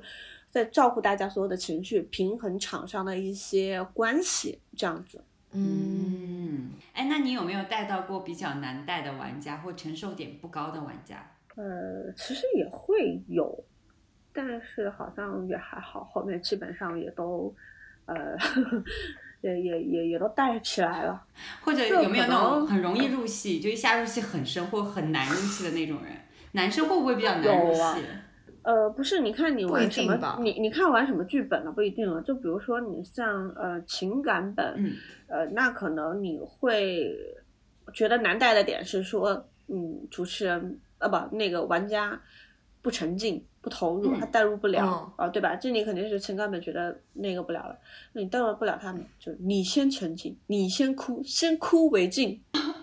[0.50, 5.22] 在照顾大家所有的情绪，平衡场上的一些关系，这样子。
[5.54, 6.50] 嗯。
[6.56, 11.32] 嗯，哎，那你有没有带到过比较难带的玩家或承受点不高的玩家？
[11.56, 13.64] 呃，其实也会有，
[14.34, 17.54] 但是好像也还好，后面基本上也都，
[18.06, 18.36] 呃，
[19.42, 21.24] 也也也也都带起来了。
[21.62, 26.14] 或者有没有那种很容易入戏，就一下入戏很深或很难入戏的那种人？
[26.54, 27.80] 男生会不会比较难入戏？
[27.80, 27.98] 有啊
[28.64, 32.22] 呃，不是，你看你不玩什么你你看玩什么剧本了，不一定了。
[32.22, 34.94] 就比如说你像呃情感本，嗯
[35.28, 37.14] 呃，那可能你会
[37.94, 42.20] 觉得难带的点是说，嗯，主持人啊不，那个玩家
[42.82, 45.56] 不沉浸、不投入，嗯他代入不了、嗯啊，对吧？
[45.56, 47.78] 这你肯定是情感本觉得那个不了了，
[48.14, 52.42] 那你代入不了他们，就你先沉浸，你先哭，先哭为敬，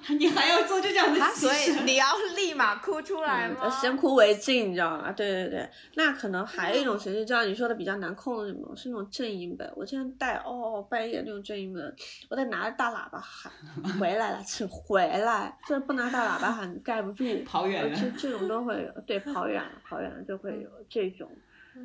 [0.18, 1.84] 你还要做这样的啊，牺所以牲？
[1.84, 3.56] 你要立马哭出来吗？
[3.62, 5.12] 呃先哭为敬，你知道吗？
[5.12, 9.70] 对对对，那可能还有一种形式，就像你说的比较难控的那种，是那种正音本。
[9.76, 11.94] 我现在带哦半夜那种正音本，
[12.28, 13.52] 我得拿着大喇叭喊
[13.98, 21.30] 回来了，请回来，这不拿大喇叭喊盖不住， 跑远了而且这种都会有，对，跑远了，跑远了就会有这种。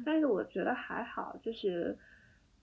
[0.06, 1.95] 但是我觉得还好，就是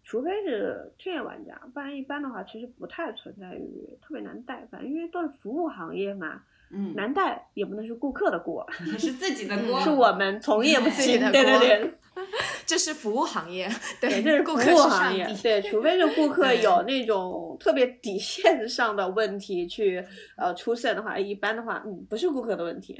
[0.03, 8.67] 除非是专业玩家，不然一般的话其实不太存在于特别难带，反正因为都是服务行业嘛，嗯，难带也不能是顾客的锅，
[8.99, 10.93] 是自己的锅，是我们从业不精。
[10.95, 11.95] 自己的 对对锅对，
[12.67, 15.27] 这是服务行业，对，这是顾客行业。
[15.43, 20.03] 对，除非是顾客有那种特别底线上的问题去
[20.37, 22.99] 呃出现的话，一般的话，嗯，不是顾客的问题，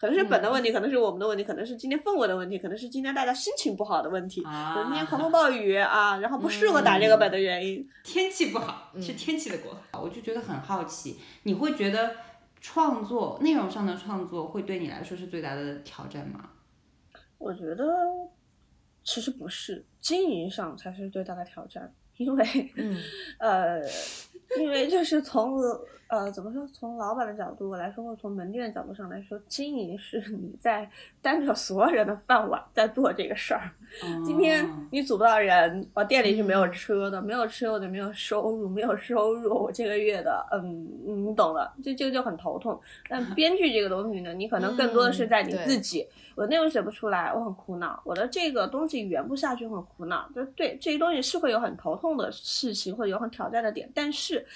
[0.00, 4.42] 可能是本的问题，可能是我们的问题，可能是今天氛围的问题，可能是今天大家心情不好的问题。
[4.44, 7.86] 啊可能今天狂风暴雨啊，然后不适合打这个本的原因。
[8.02, 9.76] 天气不好，嗯是天气的锅。
[10.02, 12.14] 我就觉得很好奇，你会觉得
[12.60, 16.50] 创作内容上的创作会对你来说是最大的挑战吗？
[17.38, 17.84] 我觉得
[19.02, 22.96] 其实不是，经营上才是最大的挑战，因为嗯
[23.38, 23.80] 呃，
[24.58, 25.56] 因为就是从
[26.08, 30.90] 呃怎么说，从老板的角度来说，或者从门店的角度上来说，经营是 你在
[31.20, 33.70] 担着所有人的饭碗在做这个事儿。
[34.24, 42.80] 今天哦你组不到人，我店里是没有车的，没有车我就没有收入，没有收入，我这个月的，嗯，嗯你懂的，这这个就很头痛。
[43.08, 50.26] 但 编剧这个东西呢，你可能更多的是在你自己，我内容写不出来，我很苦恼，我的这个东西圆不下去，我很苦恼。
[50.34, 54.46] 就对这些东西是会有很头痛的事情，或者有很挑战的点，但是。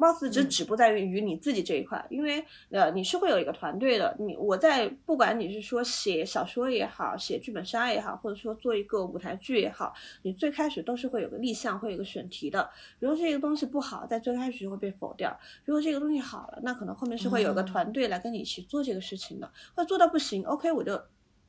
[0.00, 12.70] 貌似只嗯止步在于于你自己这一块，因为呃你是会有一个团队的，你我在不管你是说写小说也好，写剧本杀也好，或者说做一个舞台剧也好，你最开始都是会有个立项，会有个选题的。
[13.00, 15.30] 如果这个东西不好，在最开始就会被否掉；
[15.64, 20.96] 如果这个东西好了，那可能后面是会有个嗯团队来跟你一起做这个事情的，或者做到不行，OK 我就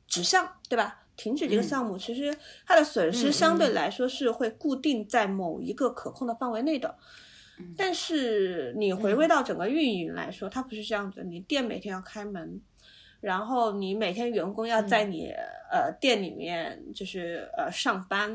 [0.08, 1.04] 指向，对吧？
[1.16, 2.36] 停止这个嗯项目，其实
[2.66, 6.96] 它的损失嗯相对嗯来说是会固定在某一个可控的范围内的。
[7.76, 11.22] 但是你回归到整个运营来说，它不是这样子。
[11.24, 12.60] 你店每天要开门，
[13.20, 15.32] 然后你每天员工要在你、
[15.70, 18.34] 呃店里面就是呃上班，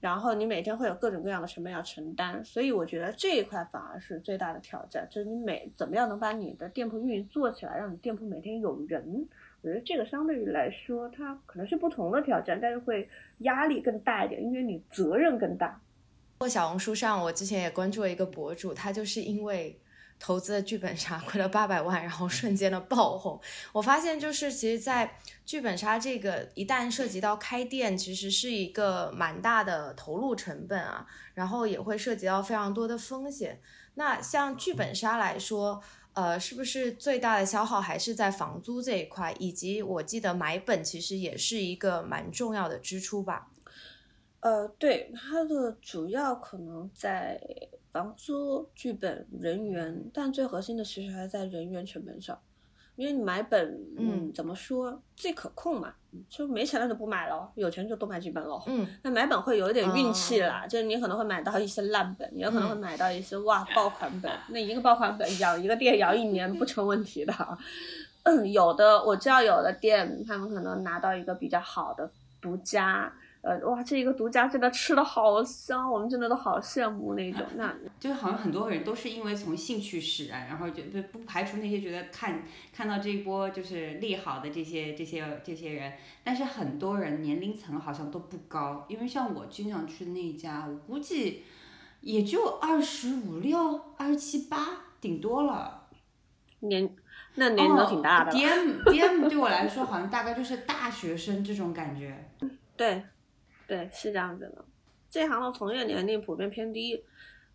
[0.00, 9.28] 然后你每天会有各种各样的成本要承担，所以我觉得这一块反而是最大的挑战，就是你每怎么样能把你的店铺运营做起来，让你店铺每天有人。
[9.64, 13.08] 我觉得这个相对于来说，它可能是不同的挑战，但是会
[13.38, 15.80] 压力更大一点，因为你责任更大。
[16.42, 19.78] 我小红书上，我之前也关注了一个博主，他就是因为
[20.18, 23.40] 投资了剧本杀亏了八百万，然后瞬间的爆红。
[23.72, 33.60] 我发现就是其实，在剧本杀这个一旦涉及到开店，其实是一个蛮大的投入成本啊，然后也会涉及到非常多的风险。
[33.94, 35.80] 那像剧本杀来说，
[36.14, 39.32] 呃，是不是最大的消耗还是在房租这一块？
[39.38, 43.46] 以及我记得买本其实也是一个蛮重要的支出吧？
[44.42, 47.40] 呃，对，它的主要可能在
[47.90, 52.38] 房租、剧本、人员，但最核心的其实还是在人员成本上。
[52.96, 55.94] 因为你买本，嗯，嗯怎么说，最可控嘛，
[56.28, 58.62] 就没钱了就不买了，有钱就多买几本喽。
[58.66, 64.30] 嗯，那买本会有一点运气哦啦，就是你可能会买到一些烂本，也有可能会嗯买到一些哇爆款本。
[64.48, 67.32] 那一个爆款本养一个店养一年不成问题的。
[68.24, 72.08] 嗯，有的我知道有的店他们可能拿到一个比较好的
[72.42, 73.10] 独家，
[73.42, 77.44] 呃，哇，这一个独家真的吃的好香，我们真的都好羡慕那种。
[77.56, 91.42] 那就是好像很多人都是因为从兴趣使然，然后就就不排除那些觉得看看到这一波就是利好的这些这些这些人，但是很多人年龄层好像都不高，因为像我经常去的那一家，我估计
[92.00, 94.68] 也就二十五六、二十七八，
[95.00, 95.88] 顶多了。
[96.60, 96.88] 年
[97.34, 98.38] 那年龄都挺大的了。
[98.38, 102.30] D M D M 对我来说好像大概就是大学生这种感觉。
[102.76, 103.02] 对，
[103.72, 104.62] 对，是这样子的。
[105.08, 107.02] 这行的从业年龄普遍偏低，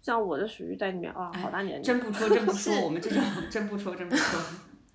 [0.02, 1.84] 像我就属于在里面哇，好大年龄。
[1.84, 4.42] 真不戳，真不是戳，我们这种真不戳，真不戳。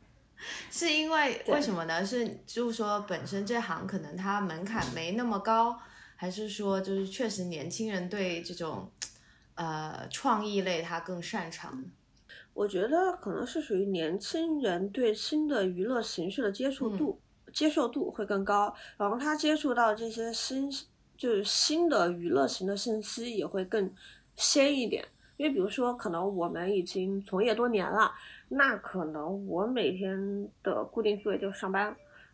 [0.69, 2.05] 是因为为什么呢？
[2.05, 5.79] 是就是说本身这行可能它门槛没那么高，
[6.17, 8.91] 还是说就是确实年轻人对这种
[9.55, 11.85] 呃创意类他更擅长？
[12.53, 17.21] 我觉得可能是属于年轻人对新的娱乐形式的接触度、
[17.53, 20.69] 接受度会更高，然后他接触到这些新
[21.17, 23.91] 就是新的娱乐型的信息也会更
[24.37, 25.05] 鲜一点。
[25.39, 28.13] 因为比如说，可能我们已经从业多年了，
[28.49, 31.85] 那可能我每天的固定思维就是上班，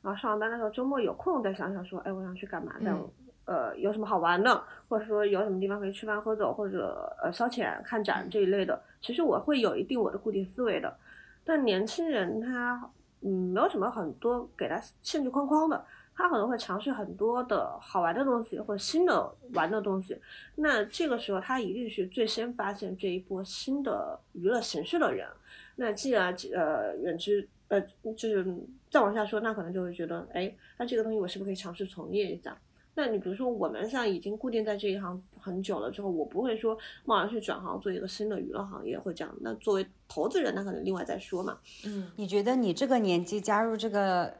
[0.02, 2.74] 然后上完班的时候，周末有空再想想说，哎，我想去干嘛？
[2.84, 3.08] 再、嗯
[3.46, 10.94] 呃，有什么好玩的，或者说有什么地方可以吃饭喝酒，或者呃消遣、看展这一类的，其实我会有一定我的固定思维的。
[11.44, 12.90] 但年轻人他
[13.22, 15.82] 嗯没有什么很多给他限制框框的，
[16.18, 20.18] 他可能会尝试很多的好玩的东西或者新的玩的东西。
[20.56, 25.28] 那这个时候他一定是最先发现这一波新的娱乐形式的人。
[25.76, 27.80] 那既然呃远之呃
[28.16, 28.44] 就是
[28.90, 32.58] 再往下说，那可能就会觉得，哎，那这个东西我是不是可以尝试从业一下？
[32.96, 39.32] 那你比如说，我们像已经固定在这一行很久了之后，我不会说贸然去转行做一个新的娱乐行业，会这样。
[39.40, 41.56] 那作为投资人，那可能另外再说嘛。
[41.86, 44.34] 嗯，你觉得你这个年纪加入这个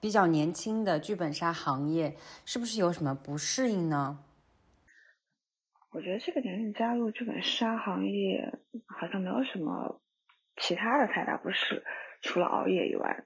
[0.00, 4.18] 比较年轻的剧本杀行业，是不是有什么不适应呢？
[5.90, 8.52] 我觉得这个年龄加入剧本杀行业
[8.86, 10.00] 好像没有什么
[10.56, 11.82] 其他的太大不适，
[12.20, 13.24] 除了熬夜以外。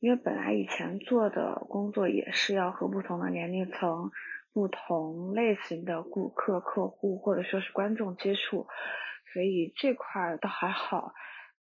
[0.00, 4.10] 因为本来以前做的工作也是要和不同的年龄层、
[4.52, 8.66] 不同类型的顾客、客户或者说是观众接触，
[9.32, 11.12] 所以这块倒还好。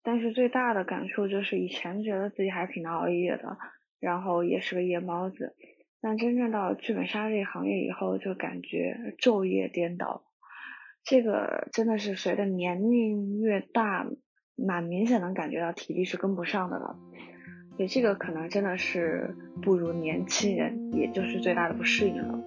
[0.02, 3.58] 但是最大的感受就是以前觉得自己还挺能熬夜的，
[4.04, 5.56] 然后也是个夜猫子。
[6.00, 10.22] 但真正到剧本杀这个行业以后，就感觉昼夜颠倒。
[11.02, 14.06] 这个真的是随着年龄越大，
[14.54, 16.98] 蛮明显能感觉到体力是跟不上的了。
[17.76, 22.38] 所以这个可能真的是不如年轻人，也就是最大的不适应了。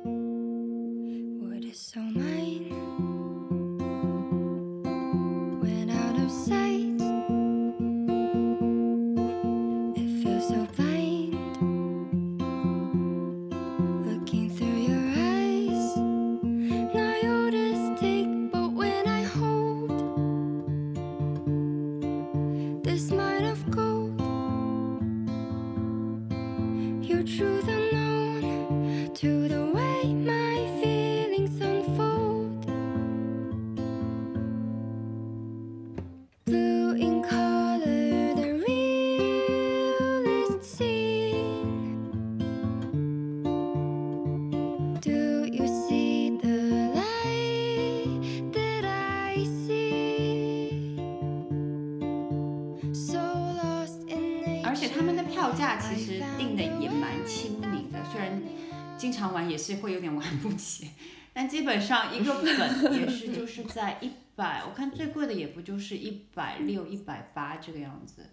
[61.77, 68.25] 本上一个本也是就是在一百，我看最贵的也不就是一百六、一百八这个样子。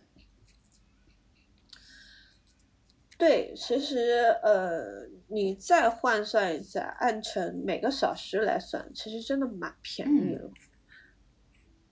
[3.19, 10.51] 对，其实呃，你再换算一下，按成每个小时来算，其实真的蛮便宜的。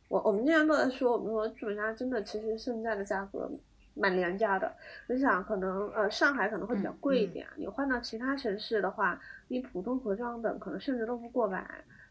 [0.09, 3.51] 我我们经常都在说，我们说剧本杀真的其实现在的价格
[3.95, 4.73] 蛮廉价的。
[5.07, 11.65] 你想，可能呃上海可能会比较贵一点，你换到其他城市的话，你普通盒装的可能甚至都不过百，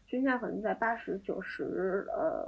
[0.06, 2.46] 均价可能在八十九十呃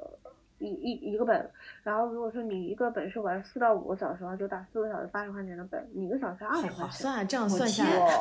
[0.59, 1.51] 一一一个本。
[1.83, 6.77] 然后如果说你一个本是玩四到五个小时的话，就打四个小时八十块钱的本，你一个小时二好十块钱。
[6.77, 7.25] 划算啊！
[7.25, 8.21] 这样算下天来，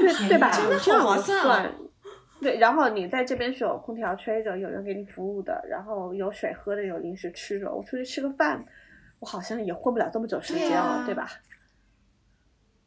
[0.00, 0.50] 对对吧？
[0.82, 1.72] 这样划算啊算，
[2.40, 7.72] 对，然后你在这边是有空调吹着，有人给你服务的，然后有水喝的，有零食吃着。
[7.72, 8.62] 我出去吃个饭，
[9.20, 11.30] 我好像也混不了这么久时间了，对啊对吧？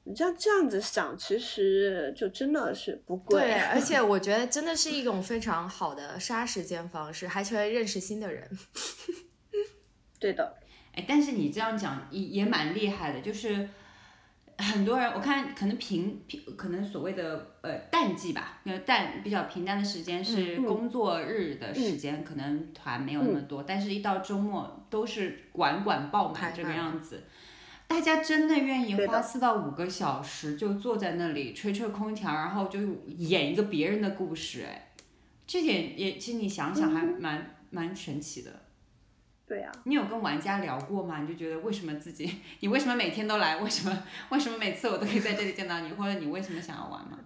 [0.03, 3.41] 你这样这样子想，其实就真的是不贵。
[3.41, 8.49] 对，而且 我觉得真的是一种非常好的杀时间方式，还可以认识新的人。
[10.19, 10.57] 对的，
[10.93, 13.69] 哎，但是你这样讲也也蛮厉害的，就是
[14.61, 27.23] 很多人我看可能平平可能所谓的呃淡季吧，淡比较平淡的时间是工作日的时间，可能团没有那么多，但是一到周末都是管管爆满这个样子。
[27.87, 32.79] 大家真的愿意花四到五个小时就坐在那里吹吹空调，然后就
[33.17, 34.93] 演一个别人的故事，哎，
[35.45, 38.61] 这点也其实你想想还蛮、蛮神奇的。
[39.51, 41.19] 对啊、你有跟玩家聊过吗？
[41.19, 43.57] 你就觉得为什么自己，你为什么每天都来？
[43.57, 45.91] 为什么为什么每次我都可以在这里见到你？
[45.91, 47.19] 或者你为什么想要玩吗？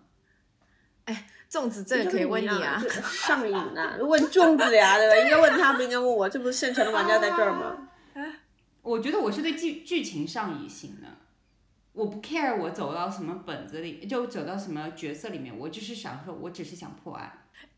[1.03, 3.95] 哎粽子这个可以问你啊这，上瘾啊！
[4.01, 5.15] 问粽子呀，对吧？
[5.23, 6.27] 应该问他，不应该问我。
[6.27, 7.89] 这不是现成的玩家在这儿吗？
[8.81, 11.07] 我觉得我是对剧剧情上瘾型的，
[11.93, 17.31] 我不 care 我走到什么本子里，就走到什么角色里面，我就是想说，我只是想破案。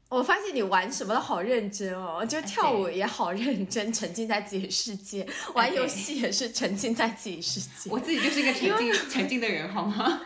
[0.10, 7.90] 我发现你玩什么都好认真哦，就跳舞也好认真，沉浸在自己世界；玩游戏也是沉浸在自己世界。
[7.90, 10.22] 我自己就是一个沉浸沉浸的人，好吗？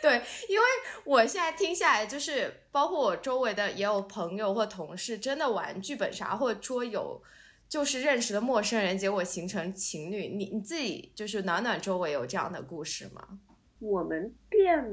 [0.00, 0.64] 对，因为
[1.04, 7.22] 我现在听下来，就是包括我周围的也有朋友或同事，真的玩剧本杀或者桌游，
[7.68, 10.28] 就是认识的陌生人，结果形成情侣。
[10.28, 13.40] 你你自己就是暖暖周围有这样的故事吗？
[13.78, 14.84] 我们店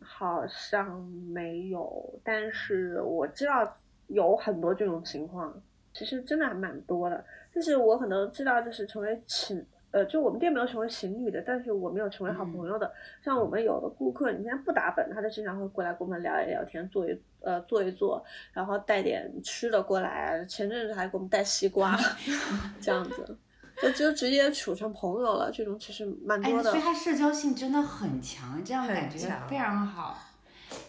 [0.00, 1.00] 好像
[1.32, 3.76] 没有，但是我知道
[4.06, 5.52] 有很多这种情况，
[5.92, 7.24] 其实真的还蛮多的。
[7.52, 12.92] 就是我可能知道，就是成为情，呃，就我们店没有成为情侣的，但是我没有成为好朋友的。
[13.24, 18.22] 像我们有的顾客，你现在不打本，他就经常会过来跟我们聊一聊天，坐一呃坐一坐，
[18.52, 20.44] 然后带点吃的过来。
[20.44, 21.96] 前阵子还给我们带西瓜，
[22.80, 23.36] 这样子。
[23.82, 26.70] 就就直接处成朋友了，这种其实蛮哎，多的。
[26.70, 29.18] 所以他社交性真的很强，这样感觉
[29.48, 30.18] 非常好。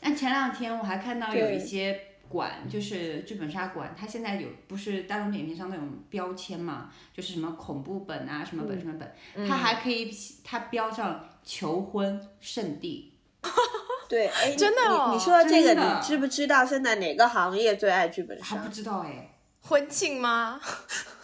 [0.02, 10.12] 那前两天我还看到有一些馆，就是剧本杀馆，它现在有不是大众点评上那种标签嘛，就是什么恐怖本啊，什么本嗯什么本，它还可以
[10.44, 13.14] 它标上求婚圣地。
[14.10, 18.70] 对，哎，真的哦你你说这个，你知不知道现在哪个行业最爱剧本杀还不？
[18.70, 20.60] 知道哎，婚庆吗？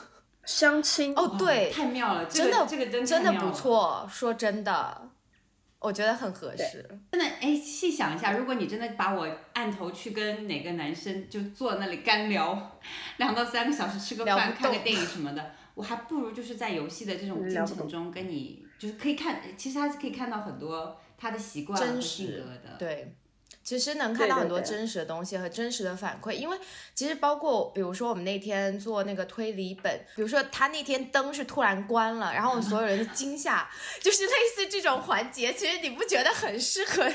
[0.45, 1.13] 相亲。
[1.15, 3.51] 哦，对，太妙了，这真的个这个真真的不。
[3.51, 4.07] 错。
[4.11, 5.09] 说真的，
[5.79, 6.87] 我觉得很合适。
[7.11, 12.79] 真的，哎，细想一下，如果你真的把我按头去跟哪个男生就坐那里干聊
[13.17, 22.75] 两到三个小时，吃个饭、看个电影 什么的，我还不如就是在游戏的这种进程中跟你，就是可以看，其实他是可以看到很多他的习惯和真性实格的。
[22.77, 23.15] 对，
[23.63, 26.57] 其实能看到很多真实的东西和真实的反馈，因为
[26.93, 33.69] 其实包括比如说我们那天做那个推理本，比如说他那天灯是突然关了，然后我们所有人的惊吓，
[34.01, 37.09] 就是类似这种环节，其实你不觉得很适合，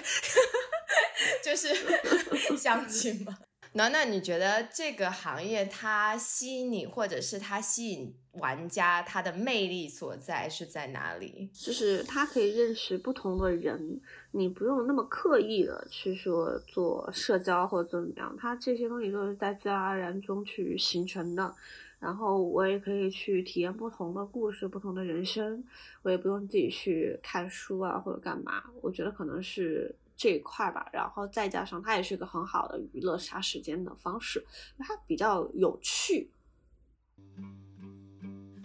[1.44, 1.68] 就是
[2.57, 3.36] 相亲吗？
[3.72, 11.51] 暖暖，你觉得这个行业它吸引你，或者是它吸引玩家，它的魅力所在是在哪里？
[11.53, 21.54] 就是它可以认识不同的人，你不用那么刻意的去说做社交或者怎么样，它这些东西都是在自然而然中去形成的。
[21.98, 25.64] 然后我也可以去体验不同的故事、不同的人生，
[26.02, 28.62] 我也不用自己去看书啊或者干嘛。
[28.80, 34.44] 我觉得可能是这一块吧，然后再加上它也是一个很好的娱乐杀时间的方式，
[34.78, 36.30] 它比较有趣。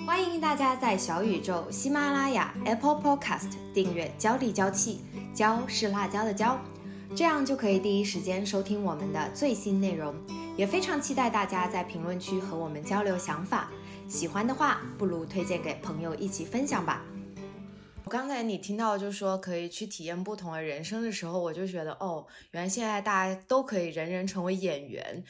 [0.06, 5.00] 欢迎大家在小宇宙、喜马拉雅、Apple Podcast 订阅“焦里焦气”，
[5.34, 6.60] 椒是辣椒的椒，
[7.16, 10.14] 这样就可以第一时间收听我们的最新内容。
[10.58, 13.72] 也非常期待大家在评论区和我们交流想法，
[14.10, 17.02] 喜欢的话不如推荐给朋友一起分享吧。
[18.04, 25.24] 我刚才你听到就是说可以去体验不同的人生的时候，我就觉得哦，原来现在大家都可以人人成为演员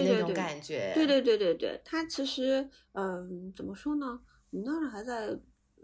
[0.00, 0.92] 那种对对对感觉。
[0.94, 4.18] 对对对对对，他其实，嗯，怎么说呢？
[4.50, 5.36] 我们当时还在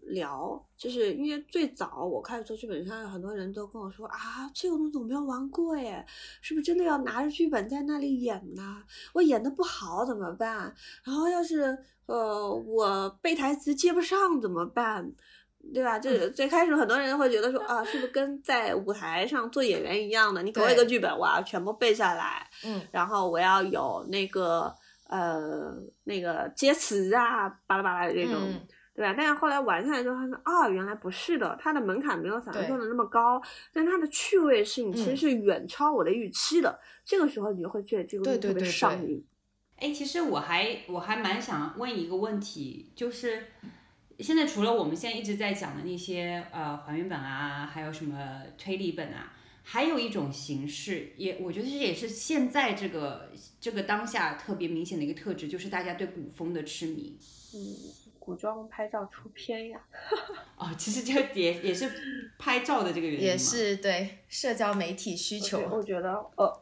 [0.03, 6.05] 聊，就是因为最早我开始做剧本杀，有很多人都跟我说啊，这个东西我没有玩过耶，
[6.41, 8.83] 是不是真的要拿着剧本在那里演呢？
[9.13, 10.75] 我演的不好怎么办？
[11.05, 15.13] 然后要是呃我背台词接不上怎么办？
[15.73, 15.99] 对吧？
[15.99, 20.43] 就是最开始很多人会觉得说啊，是不是跟在舞台上做演员一样的？
[20.43, 24.75] 你给我一个剧本，我要全部背下来，嗯，然后我要有那个
[25.09, 28.61] 呃那个接词啊，巴拉巴拉的这种，嗯
[28.95, 29.15] 对吧？
[29.17, 33.41] 但是后来玩下来之后，他说啊，原来不是的，它的门槛没有想象中的那么高，
[33.73, 36.77] 但它的趣味性其实嗯是远超我的预期的。
[37.05, 39.25] 这个时候你就会觉得这个东西特别对对对对上瘾。
[39.77, 43.47] 哎，其实我还我还蛮想问一个问题，就是
[44.19, 57.17] 现在除了我们现在一直在讲的那些呃还原本啊，还有什么推理本啊，还有一种形式，也我觉得这也是现在这个这个当下特别明显的一个特质，就是大家对古风的痴迷。
[57.55, 57.77] 嗯，
[58.19, 59.81] 古装拍照出片呀，
[60.59, 61.89] 哦，其实这也也是
[62.39, 65.61] 拍照的这个原因也是对社交媒体需求。
[65.71, 66.61] 我觉得呃，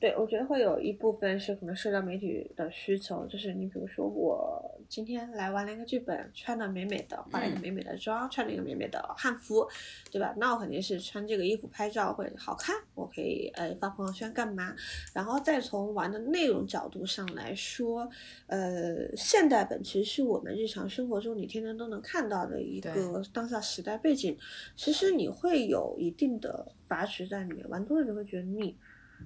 [0.00, 9.68] 对，我觉得会有一部分是可能社交媒体的需求，就是你比如说我今天来玩了一个剧本，穿的美美的，化了一个嗯美美的妆，穿了一个美美的汉服，
[10.08, 10.32] 对吧？
[10.36, 14.72] 那我肯定是穿这个衣服拍照会好看，我可以呃发朋友圈干嘛？
[15.12, 18.08] 然后再从玩的内容角度上来说，
[18.46, 24.38] 呃，现代本其实是我们日常生活中你天天都能看到的一个当下时代背景，
[24.76, 28.76] 其实你会有一定的阀值在里面，玩多了就会觉得腻。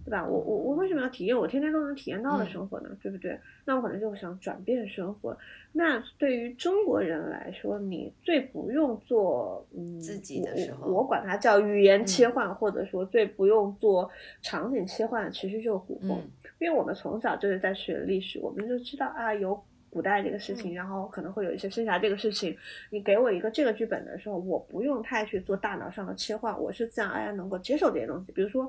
[0.05, 0.27] 对吧？
[0.27, 2.91] 我我我为什么要体验我天天都能体验到的嗯生活呢？
[3.03, 3.39] 对不对？
[3.65, 5.37] 那我可能就想转变生活。
[5.73, 14.11] 那对于中国人来说，你最不用做嗯自己的时候我我管它叫语言切嗯换，或者说最不用做
[14.43, 16.13] 场景切换，其实就是古风。
[16.13, 16.31] 嗯
[16.61, 19.57] 因为我们从小就是在学历史，我们就知道啊，有
[19.91, 22.57] 古代这个事情，然后可能会有一些仙侠这个事情。
[22.91, 28.33] 你给我一个这个剧本的时候，我不用太去做大脑上的切换，我是自然而然能够接受这些东西。
[28.33, 28.69] 比如说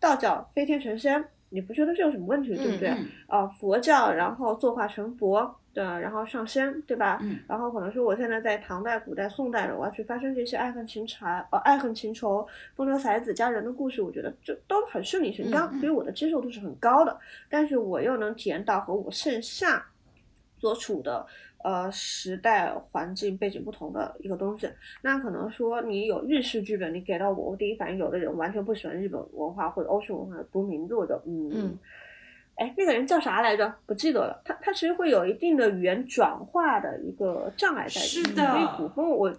[0.00, 2.88] 道教飞天成仙，你不觉得这有什么问题，对不对？
[2.90, 5.82] 嗯啊、佛教然后作化成佛，对？
[5.82, 7.18] 然后上仙，对吧？
[7.22, 17.18] 嗯然后可能说我现在在唐代、古代、宋代的，我要去发生这些爱恨情仇、呃爱恨情仇、风流才子佳人的故事，我觉得这都很顺理成章，所以我的接受度是很高的。
[17.48, 19.84] 但是我又能体验到和我线下
[20.60, 21.24] 所处的
[21.64, 24.68] 呃时代环境背景不同的一个东西。
[25.02, 31.50] 那可能说你有日式剧本，你给到我，我第一反应有的人完全不喜欢日本文化或者欧式文化，读名字我就嗯。
[31.54, 31.78] 嗯
[32.60, 33.72] 哎，那个人叫啥来着？
[33.86, 34.42] 不记得了。
[34.44, 38.08] 他他其实会有一定的语言转化的一个障碍在里面。
[38.08, 39.32] 是的所以古风我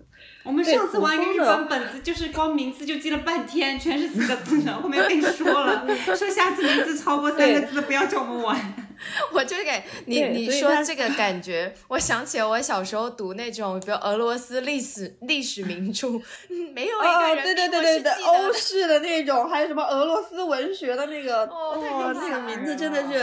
[0.46, 4.72] 我们上次玩一个日本本子，就是光名字就记了半天，全是四个字的。
[4.72, 8.58] 后面跟你说了， 说下次名字超过三个字不要叫我们玩。
[9.34, 16.08] 我就给你你说这个感觉，我想起了我小时候读那种，比如俄罗斯历史历史名著，
[16.50, 23.20] 嗯没有一个哦，对对对对对，欧式的那种，还有什么俄罗斯文学的那个，哦那个名字真的是，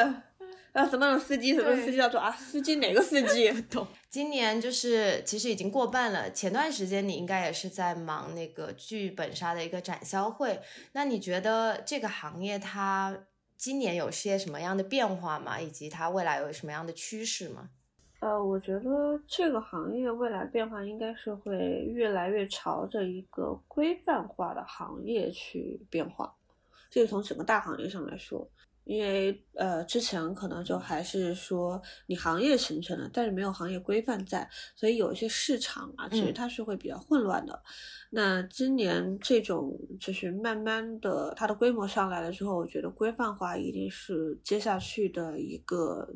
[0.72, 3.50] 啊，什么种司机，什么司机叫做啊，司机哪个司机？
[3.52, 10.58] 不懂今年就是其实已经过半了，前段时间你应该也是在忙那个剧本杀的一个展销会，
[10.92, 13.14] 那你觉得这个行业它
[13.56, 15.60] 今年有些什么样的变化吗？
[15.60, 17.70] 以及它未来有什么样的趋势吗？
[18.20, 21.56] 呃，我觉得这个行业未来变化应该是会
[21.92, 26.34] 越来越朝着一个规范化的行业去变化，
[26.88, 28.48] 这是从整个大行业上来说。
[28.86, 37.60] 因为呃，之前可能就还是说你行业形成了，但是没有行业规范在，所以有一些市场啊，其实嗯它是会比较混乱的。
[38.10, 46.08] 那今年这种就是慢慢的它的规模上来了之后，我觉得规范化一定是接下去的一个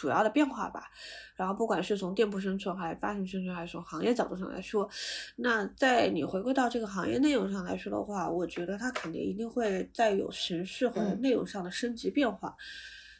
[0.00, 0.90] 主要的变化吧。
[1.36, 4.88] 然后不管是从店铺生存，还是发行生存，还是从行业角度上来说，
[5.36, 12.56] 那在你回归到这个行业内容上来说的话，我觉得它肯定一定会再有形式和嗯内容上的升级变化。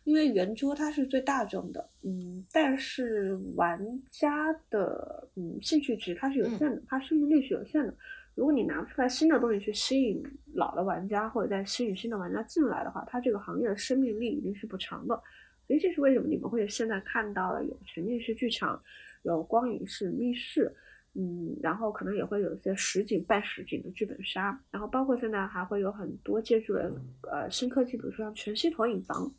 [0.04, 3.78] 因为圆桌它是最大众的，嗯，但是玩
[4.10, 7.94] 家的嗯兴趣值它是有限的，它生命力是有限的。
[8.34, 10.22] 如果你拿不出来新的东西去吸引
[10.54, 15.22] 老的玩家，或者再吸引新的玩家进来的话，它这个行业的生命力一定是不长的。
[15.70, 18.82] 所以这是为什么你们会现在看到了有沉浸式剧场，
[19.22, 20.68] 有光影式密室，
[21.14, 26.90] 嗯，然后可能也会有一些实景半实景的剧本杀，然后包括现在还会有很多借助了
[27.30, 29.32] 呃新科技，比如说像全息投影房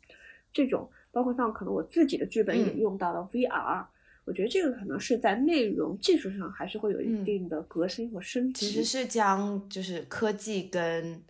[0.54, 2.78] 这种，包括像可能我自己的剧本也嗯。
[2.78, 3.84] 用到了 VR，、
[4.24, 7.24] 我觉得这个可能是在内容技术上还是会有一嗯。
[7.26, 8.64] 定的革新和升级。
[8.64, 11.22] 其实是将就是科技跟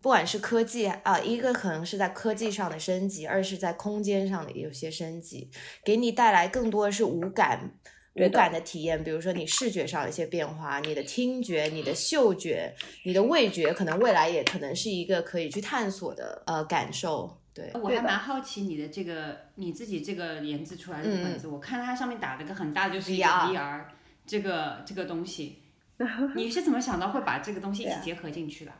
[0.00, 5.50] 不管是科技啊、一个可能是在科技上的升级，二是在空间上的有些升级，
[5.84, 7.78] 给你带来更多的是无感。
[8.14, 12.74] 无感的体验，比如说你视觉上的一些变化，你的听觉、你的嗅觉、
[13.04, 17.40] 你的味觉，可能未来也可能是一个可以去探索的呃感受。
[17.54, 23.84] 对，我还蛮好奇你的这个你自己这个研制出来的嗯本子，我看它上面打了个很大，就是一个 VR VR
[24.26, 25.62] 这个这个东西，
[26.34, 28.72] 你是怎么想到会把这个东西一起结合进去的？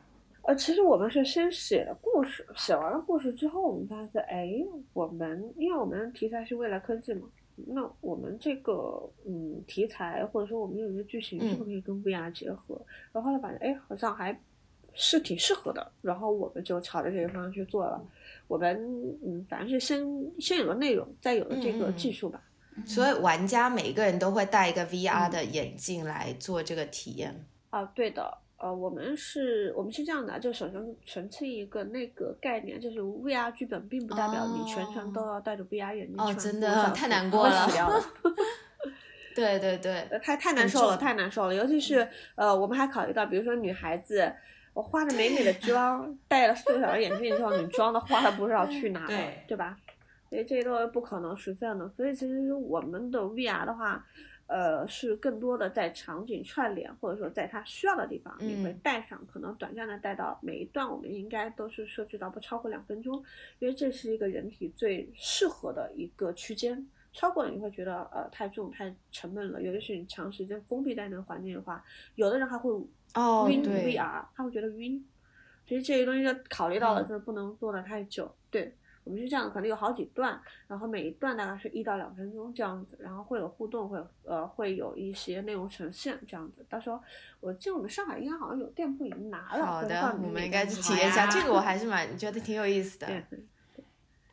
[0.51, 4.51] 呃，其实我们是先写了故事，写完了故事之后，我们发现，哎，
[4.92, 12.84] 我们因为我们题材是未来科技嘛，那我们这个嗯题材或者说我们有一个剧情是不是可以跟 VR 结合？
[13.12, 14.36] 然后后来发现，哎，好像还
[14.92, 18.05] 是挺适合的，然后我们就朝着这个方向去做了。
[18.48, 18.76] 我们
[19.24, 20.05] 嗯，反正是先
[20.40, 22.42] 先有了内容，再有了这个技术吧。
[22.84, 27.46] 所以玩家每一个人都会带一个 VR 的眼镜来做这个体验。
[27.70, 37.66] 啊，对的，呃，我们是，我们是这样的，就首先澄清一个那个概念，就是 VR 剧本并不代表你全程都要戴着 VR 眼镜哦全部真的太难过了。
[39.34, 41.54] 对对对，呃太太难受了，太难受了。
[41.54, 44.30] 尤其是呃，我们还考虑到，比如说女孩子，
[44.74, 49.78] 我化着美美的 妆，戴了四个小时眼镜之后，你妆都花了不知道去哪了，对对吧？
[50.28, 51.88] 所以这些都是不可能实现的。
[51.96, 54.04] 所以其实我们的 VR 的话，
[54.51, 63.22] 呃，是更多的在场景串联，或者说在它需要的地方，你会嗯带上，可能短暂的带到每一段，我们应该都是设置到不超过两分钟，
[63.61, 66.84] 因为这是一个人体最适合的一个区间。
[67.12, 71.84] 超过了你会觉得呃太重太沉闷了，尤其是你长时间封闭在那个环境的话，
[72.16, 75.05] 有的人还会晕 VR，他会觉得晕。
[75.66, 78.32] 其实这些东西就考虑到了，嗯就是不能做的太久。
[78.51, 78.74] 对
[79.05, 86.64] 我们是这样，可能有好几段，然后每一段大概是一到两分钟这样子，然后会有互动，会有呃会有一些内容呈现这样子。
[86.68, 87.01] 到时候
[87.40, 93.07] 我记得我们上海应该好像有店铺已经拿了，好的我们应该去体验一下，这个我还是 蛮觉得挺有意思的。
[93.07, 93.38] 对对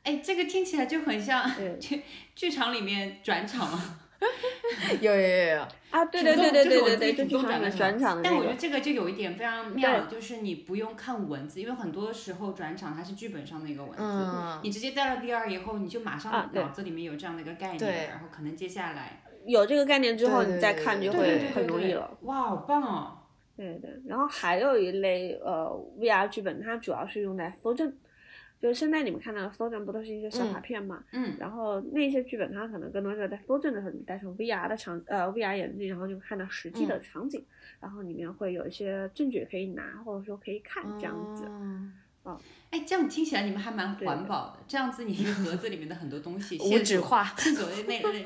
[0.04, 1.50] 哎，这个听起来就很像
[1.80, 2.04] 剧
[2.36, 4.00] 剧场里面转场啊。
[5.02, 5.62] 有有有有，
[5.92, 8.56] 啊，对对对对就是我自对对对，己主动转的就剧场里面转场的但我觉得。
[8.56, 22.18] 这个就有一点非常妙，就是你不用看文字，因为很多时候转场它是剧本上的一个文字，嗯你直接带了 VR 以后，你就马上脑子里面有这样的一个概念，对然后可能接下来有这个概念之后，对对你再对看就对对对对会很容易了。
[22.22, 23.14] 哇，好棒哦！
[23.56, 25.68] 对对，然后还有一类呃
[26.00, 27.78] VR 剧本，它主要是用在 f o r
[28.60, 31.04] 就是现在你们看到的 f o r 不都是一些小卡片嘛？
[31.12, 37.46] 嗯，然后那些剧本它可能更多是在 f o r 的时候，你戴上 VR 的场呃 VR 眼镜，然后就看到实际的嗯场景，
[37.80, 41.46] 然后里面会有一些证据可以拿，或者说可以看这样子。
[42.24, 42.40] 哦
[42.72, 48.26] 哎，这样听起来你们还蛮环保的，这样子你一个盒子里面的很多东西，无纸化线索的那类，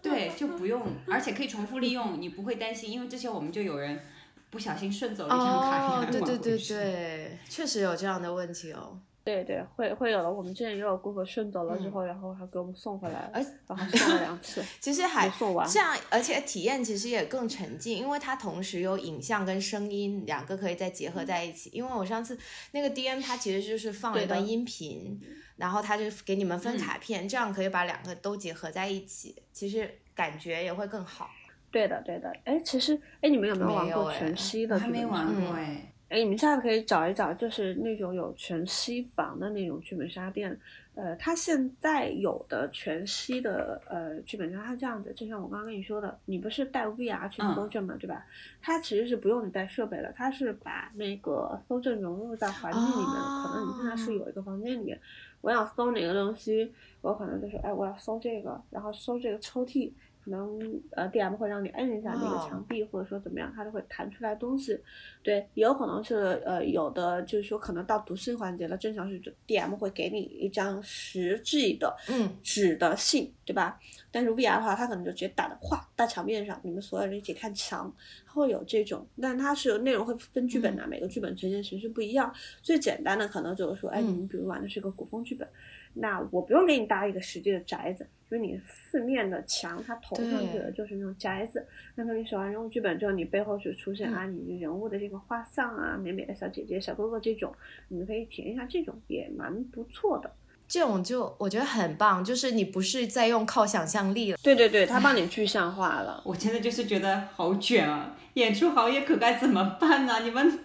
[0.00, 4.00] 对，就不用，而且可以重复利用，你不会担心，因为之前我们就有人
[4.48, 8.98] 不小心顺走了一张卡哦片，，对对对对，确实有这样的问题哦。
[9.24, 10.30] 对对，会会有的。
[10.30, 14.62] 我们之前也有顾客顺走了之嗯后，然后还给我们送回来，而然后送了两次。
[14.80, 21.70] 其实还没送完这样，而且体验其实也更沉浸，因为它同时有影像跟声音两个可以再结合在一起。
[21.72, 22.36] 因为我上次
[22.72, 25.20] 那个 DM 它其实就是放了一段音频，
[25.56, 31.30] 然后它就给你们分嗯卡片，这样可以把两个都结合在一起，其实感觉也会更好。
[31.70, 34.88] 对的对的，哎，其实哎，你们有没有玩过全息的我还？
[34.88, 35.91] 没玩过嗯哎。
[36.12, 40.54] 哎，你们下次可以找一找，就是那种有全息房的那种剧本杀店。
[40.94, 48.26] 呃，它现在有的全息的呃剧本杀，它这样子，就像我刚刚跟你说的，你不是带 VR 去嗯搜证嘛，对吧？
[48.60, 53.06] 它其实是不用你带设备的，它是把那个搜证融入在环境里面。
[53.06, 55.00] 可能你现在是有一个房间里面，
[55.40, 59.90] 我想搜哪个东西，我可能就是哎，我要搜这个，然后搜这个抽屉。
[60.24, 60.58] 可能
[60.92, 64.78] 呃，DM 会让你摁一下那个墙壁，或者说怎么样，它就会弹出来东西。
[65.22, 73.80] 对，也有可能是呃，有的就是说可能到读信环节了，正常是 DM 会给你一张实际的嗯纸的信，对吧？
[74.10, 77.92] 但是 VR 的话，它可能就直接打的画大墙面上，你们所有人一起看墙，
[78.26, 82.32] 它会有这种，但它是有内容会分剧本的，每个剧本呈现形式不一样。
[82.62, 85.48] 最简单的可能就是说，哎，你们比如玩的是个古风剧本，
[85.94, 91.66] 那我不用给你搭一个实际的宅子，就是你四面的墙，它投上去的就是那种宅子。
[91.94, 97.54] 那么你手上人物剧本之后，你背后就出现啊，你人物的这个画像啊，美美的小姐姐、小哥哥这种，
[97.88, 100.30] 你们可以体验一下这种，也蛮不错的。
[100.72, 104.38] 这种就我觉得很棒，就是你不是在用靠想象力了。
[104.42, 106.22] 对对对，他帮你具象化了。
[106.24, 108.14] 我真的就是觉得好卷啊！
[108.32, 110.20] 演出行业可该怎么办呢？
[110.20, 110.60] 你们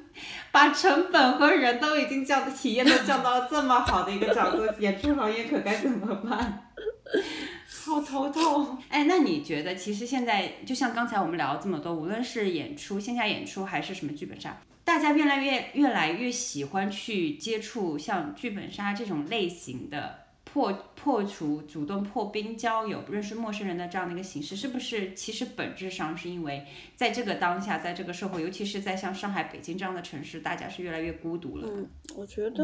[0.50, 6.70] 把成本和人都已经降，体验都降到了这么好的一个角度， 演出行业可该怎么办？
[7.86, 8.78] 好头痛。
[8.88, 14.58] 哎，那你觉得，其实现在就像刚才我们聊了这么多，无论是演出、线下演出还是什么剧本杀，
[14.88, 25.14] 大家越来越越来越喜欢去接触像剧本杀这种类型的破破除、主动破冰交友、认识陌生人的这样的一个形式，是不是？
[25.14, 26.66] 其实本质上是因为
[26.96, 31.74] 在这个当下，在这个社会，尤其是在像上海、北京这样的城市，大家是越来越孤独了的。
[31.82, 32.64] 嗯，我觉得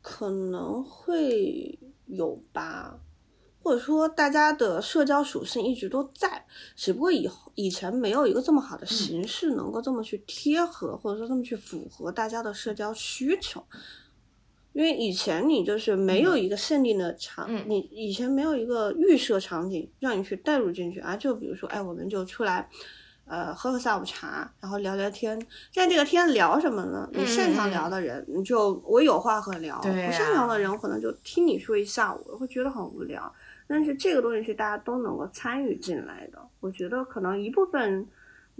[0.00, 2.98] 可能会有吧，
[3.62, 6.44] 或者说大家的社交属性一直都在，
[6.74, 13.64] 只不过以后以前没有一个这么好的形式能够这么去贴合，或者说这么去符合大家的社交需求。
[14.72, 22.70] 因为以前你就是没有一个限定的场，嗯你以前没有一个预设场景让你去带入进去啊，就比如说，哎，我们就出来，
[23.26, 25.36] 呃，喝个下午茶，然后聊聊天。
[25.72, 27.10] 现在这个天聊什么呢？
[27.12, 33.20] 你擅长聊的人，你就我有话可聊；对不擅啊长的人，可能就听你说一下午，我会觉得很无聊。
[33.70, 38.04] 但是这个东西是大家都能够参与进来的，我觉得可能一部分。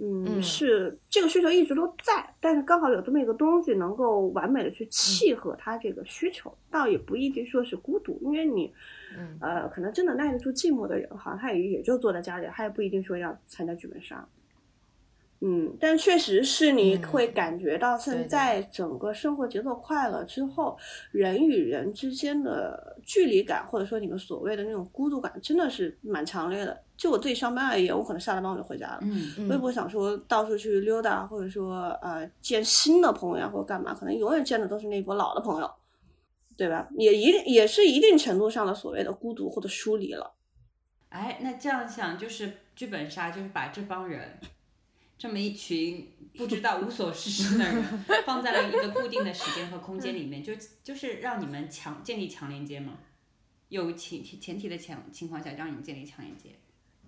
[0.03, 8.73] 嗯，嗯是这个需求一直都在，但是刚好有这么一个东西能够完美的去契合他这个需求，倒也不一定说是孤独，因为你，
[9.15, 14.27] 嗯呃，可能真的耐得住寂寞的人好像，他也也就坐在家里，他也不一定说要参加剧本杀。
[15.43, 20.77] 嗯，但确实是你嗯会感觉到现在整个生活节奏快了之后，
[21.11, 26.79] 人与人之间的距离感，或者说你们所谓的那种孤独感，真的是蛮强烈的。
[26.95, 28.99] 就我自己上班而言，我可能下了班我就回家了。
[29.01, 35.71] 嗯嗯我也不会想说到处去溜达，或者说呃见新的朋友呀，或者干嘛，可能永远见的都是那波老的朋友，
[36.55, 36.87] 对吧？
[36.97, 40.31] 也一定也是一定程度上的所谓的孤独或者疏离了。
[41.09, 44.37] 哎，那这样想就是剧本杀，就是把这帮人，
[45.21, 47.83] 这么一群 不知道无所事事的人，
[48.25, 50.53] 放在了一个固定的时间和空间里面，就
[50.83, 52.97] 就是让你们强建立强连接嘛。
[53.69, 56.55] 有前提前提的情情况下，让你们建立强连接，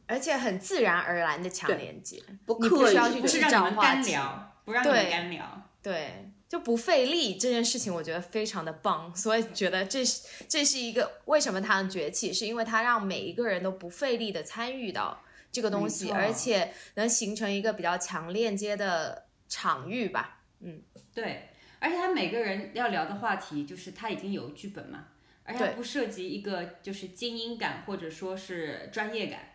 [0.06, 3.96] 而且很自然而然的强连接，不需要去制不是让你们造话题。
[3.96, 5.70] 干聊，不让你们干聊。
[5.82, 15.24] 对，就不费力这件事情，我觉得非常的棒，所以觉得这是这是一个为什么它能崛起，是因为它让每一个人都不费力的参与到
[15.54, 20.44] 这个东西，而且能形成一个比较强链接的场域吧。
[20.60, 20.82] 嗯，
[21.14, 25.10] 对，而且他每个人要聊的话题，就是他已经有剧本嘛，
[25.44, 29.52] 而且不涉及一个就是精英感或者说是专业感。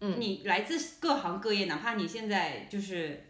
[0.00, 3.26] 嗯你来自各行各业，哪怕你现在就是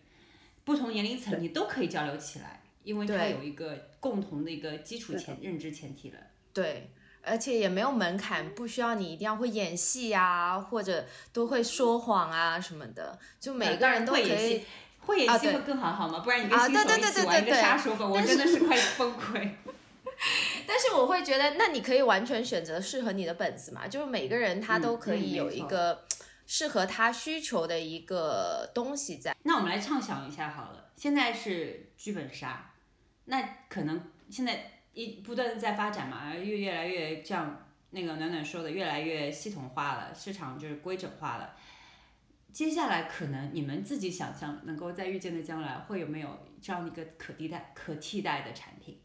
[0.65, 6.19] 不同年龄层，你都可以交流起来，因为它有一个共同的一个基础前认知前提了。
[6.53, 6.91] 对。
[7.29, 14.65] 而且也没有门槛，不需要你一定要会演戏啊，或者都会说谎啊什么的，就每个人都可以会演戏。
[15.01, 16.19] 会演啊对戏会更好，好吗？
[16.19, 19.51] 不然你跟啊新手一起玩一个杀手本，我真的是快崩溃。
[20.67, 26.05] 但是我会觉得，那你可以完全选择适合你的本子嘛，就是每个人他都可以有一个
[26.47, 29.35] 适合他需求的一个东西在。
[29.45, 32.73] 那我们来畅想一下好了，现在是剧本杀，
[33.27, 41.55] 那可能现在一不断的在发展嘛，越越来越像那个暖暖说的，越来越系统化了，市场就是规整化了。
[42.53, 46.29] 接下来可能你们自己想象，能够在预见的将来会有没有
[46.61, 48.99] 这样的一个可替代、可替代的产品？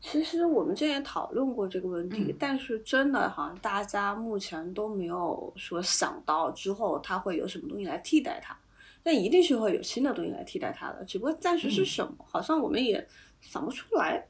[0.00, 8.58] 其实我们之前讨论过这个问题，嗯但是真的好像大家目前都没有说想到之后它会有什么东西来替代它，
[9.02, 13.06] 但一定是会有新的东西来替代它的，只不过暂时是嗯什么，好像我们也
[13.42, 14.26] 想不出来，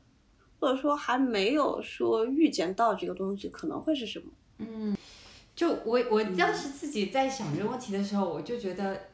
[0.61, 4.27] 或者说还没有说预见到这个东西可能会是什么。
[4.59, 4.97] 嗯
[5.57, 9.09] 就我我当时自己在想这个问题的时候，我就觉得，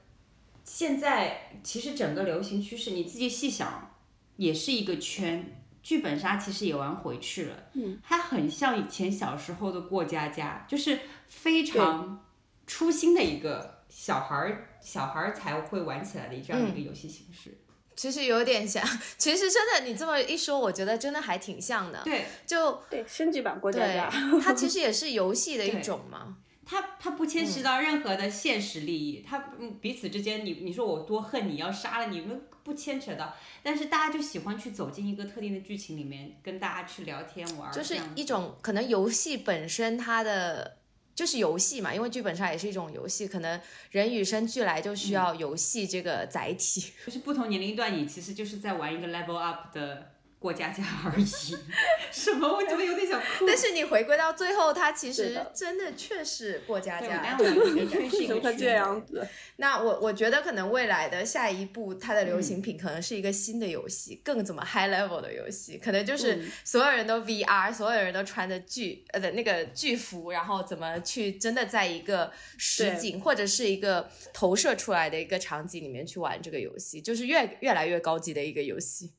[0.64, 3.96] 现在其实整个流行趋势，你自己细想，
[4.36, 5.62] 也是一个圈。
[5.82, 12.24] 剧本杀其实也玩回去了，嗯，它很像以前小时候的过家家，就是非常
[12.66, 17.56] 初心的一个小孩儿小孩儿才会玩起来的这样一个游戏形式。
[17.96, 18.86] 其实有点像，
[19.16, 22.02] 其实真的你这么一说，我觉得真的还挺像的。
[22.04, 24.10] 对，就对，升级版过家对家，，
[24.44, 26.36] 它其实也是游戏的一种嘛。
[26.68, 40.78] 它它不牵涉到任何的现实利益，它嗯彼此之间，你你说我多恨你要杀了你们不牵扯到，但是大家就喜欢去走进一个特定的剧情里面，跟大家去聊天玩儿，就是一种可能游戏本身它的
[41.16, 43.58] 就是游戏嘛，因为剧本杀也是一种游戏，可能
[43.90, 46.92] 人与生俱来就需要游戏这个载体。
[47.06, 51.24] 就是不同年龄段，你其实就是在玩一个 level up 的过家家而已。
[52.12, 52.46] 什么？
[52.48, 53.46] 我怎么有点想哭？
[53.46, 57.22] 但是你回归到最后，它其实真的确实过家家。
[57.22, 59.26] 刚刚我的确是为一什么会这样子？
[59.56, 79.10] 那我我觉得可能未来的下一步，它的流嗯行品可能是一个新的游戏，更怎么 high level 的游戏，可能就是嗯所有人都 VR，所有人都穿着剧呃的那个剧服，然后怎么去真的在一个实景或者是一个投射出来的一个场景里面去玩这个游戏，就是越越来越高级的一个游戏。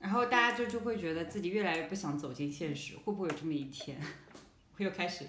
[0.00, 4.00] 然后大家就就会觉得自己越来越不想走进现实，会不会有这么一天？
[4.76, 5.26] 我 又开始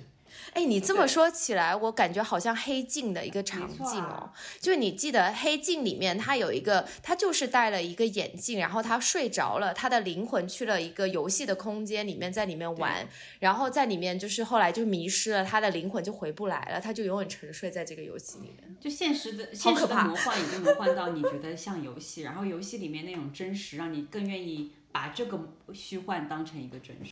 [0.54, 13.08] 哎，你这么说起来，我感觉好像黑镜的一个场景哦啊，就你记得黑镜里面，他有一个，他就是戴了一个眼镜，然后他睡着了，他的灵魂去了一个游戏的空间里面，在里面玩，
[13.40, 18.76] 然后在里面就是后来就迷失了，他的灵魂就回不来了，他就永远沉睡在这个游戏里面。
[18.80, 25.40] 就现实的现实的魔幻已经 魔幻到你觉得像游戏，然后游戏里面那种真实，让你更愿意把这个
[25.74, 27.11] 虚幻当成一个真实。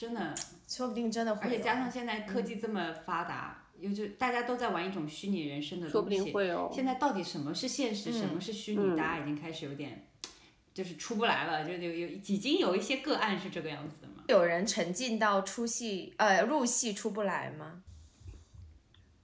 [0.00, 0.34] 嗯，真的，
[0.66, 6.24] 说不定真的会，而且加上现在科技这么发达，又就大家都在玩一种虚拟人生的说不东西。
[6.24, 6.70] 定会哦。
[6.72, 10.06] 现在到底什么是现实，什么是虚拟，嗯大家已经开始有点
[10.72, 14.24] 就是出不来了，就有有已经有一些个案是这个样子的嘛。
[14.28, 17.82] 有人沉浸到出戏呃入戏出不来吗？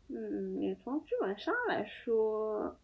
[0.08, 2.78] 嗯，你从剧本上来说，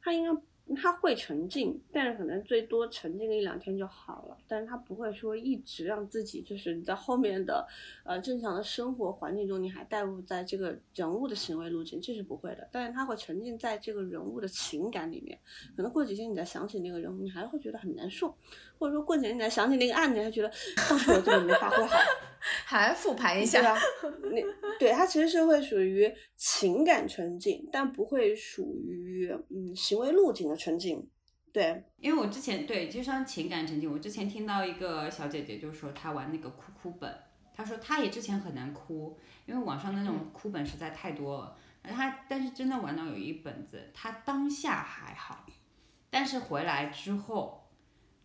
[0.00, 0.40] 他应该
[0.74, 7.66] 他会沉浸，但是可能最多沉浸个一两天就好了，但是他不会说一直让自己就是你在后面的
[8.04, 12.68] 呃正常的生活环境中，你还带入在这个人物的行为路径，这是不会的。
[12.72, 15.38] 但是他会沉浸在这个人物的情感里面，
[15.76, 18.34] 可能过几天你再想起那个人，你还会觉得很难受，
[18.78, 20.50] 或者说过几年你再想起那个案子，你还觉得
[20.88, 21.96] 当时我怎么没发挥好。
[22.64, 23.78] 还复盘一下，对啊？
[24.30, 24.44] 你
[24.78, 31.08] 对它其实是会属于情感沉浸，但不会属于嗯行为路径的沉浸。
[31.52, 37.12] 对，因为我之前对，就像情感沉浸，我之前听到一个小姐姐就说她玩那个哭哭本，
[37.52, 41.56] 她说她也之前很难哭，因为网上那种哭本实在太多了。
[41.82, 45.46] 她但是真的玩到有一本子，她当下还好，
[46.10, 47.65] 但是回来之后，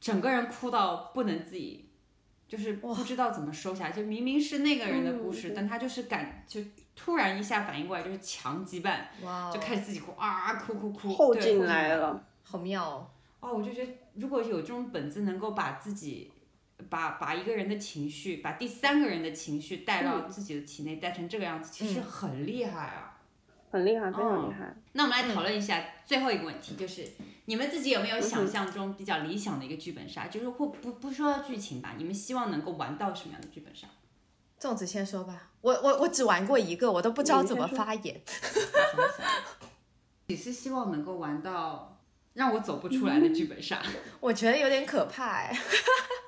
[0.02, 1.88] 整个人哭到不能自己，
[2.50, 3.92] 就是不知道怎么收下来。
[3.92, 6.60] 就明明是那个人的故事，嗯但他就是感就
[6.94, 11.96] 突然一下反应过来，就是强羁绊，哇哦，就开始自己哭啊，哭哭哭，后对进来。
[11.96, 12.22] 了。
[12.44, 13.08] 好妙哦。
[13.40, 16.32] 哦，我就觉得如果有这种本子，能够把自己。
[16.90, 23.11] 把把一个人的情绪，把第三个人的情绪带到自己的体内，带成这个样子，其实嗯很厉害啊。
[23.72, 24.76] 很厉害，非常哦厉害。
[24.94, 27.08] 那我们来讨论一下最后一个问题，就是
[27.46, 30.28] 你们自己有没有想象中比较理想的一个剧本杀？
[30.28, 33.88] 就是不不不说剧情吧，你们希望能够玩到什么样的剧本杀？
[34.60, 38.22] 粽子先说吧，我我我只玩过一个，我都不知道怎么你先说发言。
[40.28, 41.98] 你是希望能够玩到
[42.34, 43.82] 让我走不出来的剧本杀？
[44.20, 45.52] 我觉得有点可怕哎。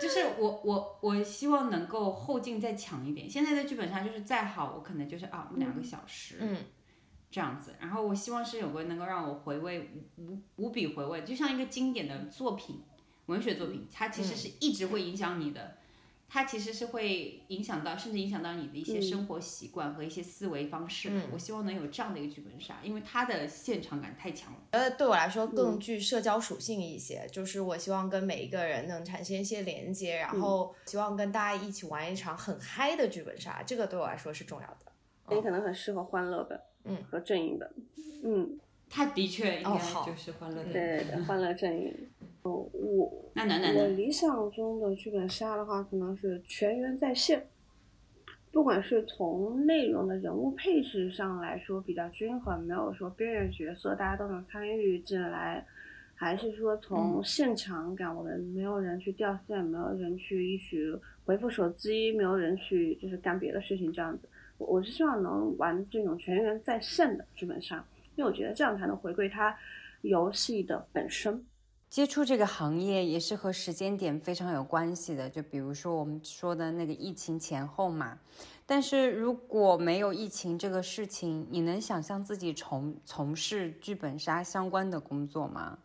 [0.00, 3.28] 就是我我我希望能够后劲再强一点。
[3.28, 6.58] 现在的剧本杀就是再好，我可能就是啊两个小时，嗯，
[7.30, 7.74] 这样子。
[7.80, 12.82] 然后我希望是有个能够让我回味无无无比回味，就像一个经典的作品，
[13.26, 15.78] 文学作品，它其实是一直会影响你的。
[16.28, 21.08] 它其实是会影响到，甚至影响到你的一些嗯生活习惯和一些思维方式。
[21.10, 24.58] 嗯我希望能有这样的一个剧本杀，因为它的现场感太强了。
[24.72, 35.34] 呃，对我来说嗯更具社交属性一些，就是我希望跟每一个人能产生一些连接，然嗯后希望跟大家一起玩一场很嗨的剧本杀，这个对我来说是重要的。
[35.34, 37.68] 你可能很适合欢乐本，嗯，和阵营本，
[38.24, 38.58] 嗯，
[38.90, 40.72] 它的确应该就是欢乐的。
[40.72, 41.94] 对对对，欢乐阵营。
[42.46, 43.24] 哦，我？
[43.34, 47.44] 我理想中的剧本杀的话，可能是全员在线，
[48.52, 55.66] 不管是从内容的人物配置上来说比较均衡，没有说边缘角色大家都能参与进来，
[56.14, 60.78] 还是说从嗯现场感，我们没有人去掉线，没有人去一起
[61.24, 64.28] 回复手机，没有人去就是干别的事情这样子。
[64.58, 67.84] 我我是希望能玩这种全员在线的剧本杀，
[68.14, 69.54] 因为我觉得这样才能回归它
[70.02, 71.44] 游戏的本身。
[71.88, 78.18] 接触这个行业也是和时间点非常有关系的，就比如说我们说的那个疫情前后嘛。
[78.66, 85.78] 但是如果没有疫情这个事情，你能想象自己从从事剧本杀相关的工作吗？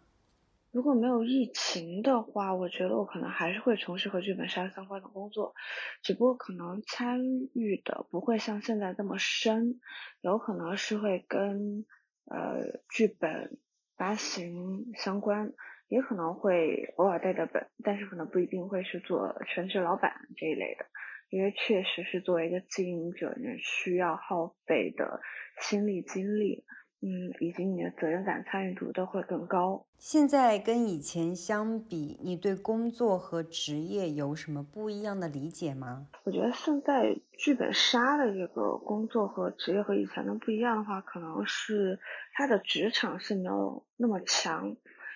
[0.72, 5.54] 如果没有疫情的话，我觉得我可能还是会从事和剧本杀相关的工作，
[6.02, 7.20] 只不过可能参
[7.54, 9.80] 与的不会像现在这么深，
[10.22, 11.86] 有可能是会跟
[12.26, 13.58] 呃剧本
[13.98, 15.52] 发行相关，
[15.92, 20.86] 也可能会偶尔带带本，但是可能不一定会是做全职老板这一类的，
[21.30, 25.20] 因为确实是作为一个经营者，你需要耗费的
[25.60, 26.64] 心力、精力，
[27.02, 29.86] 嗯，以及你的责任感、参与度都会更高。
[29.98, 36.08] 现在跟以前相比，你对工作和职业有什么不一样的理解吗？
[36.24, 42.00] 我觉得现在剧本杀的这个工作和职业和以前的不一样的话，可能是
[42.32, 44.74] 它的职场性没有那么强，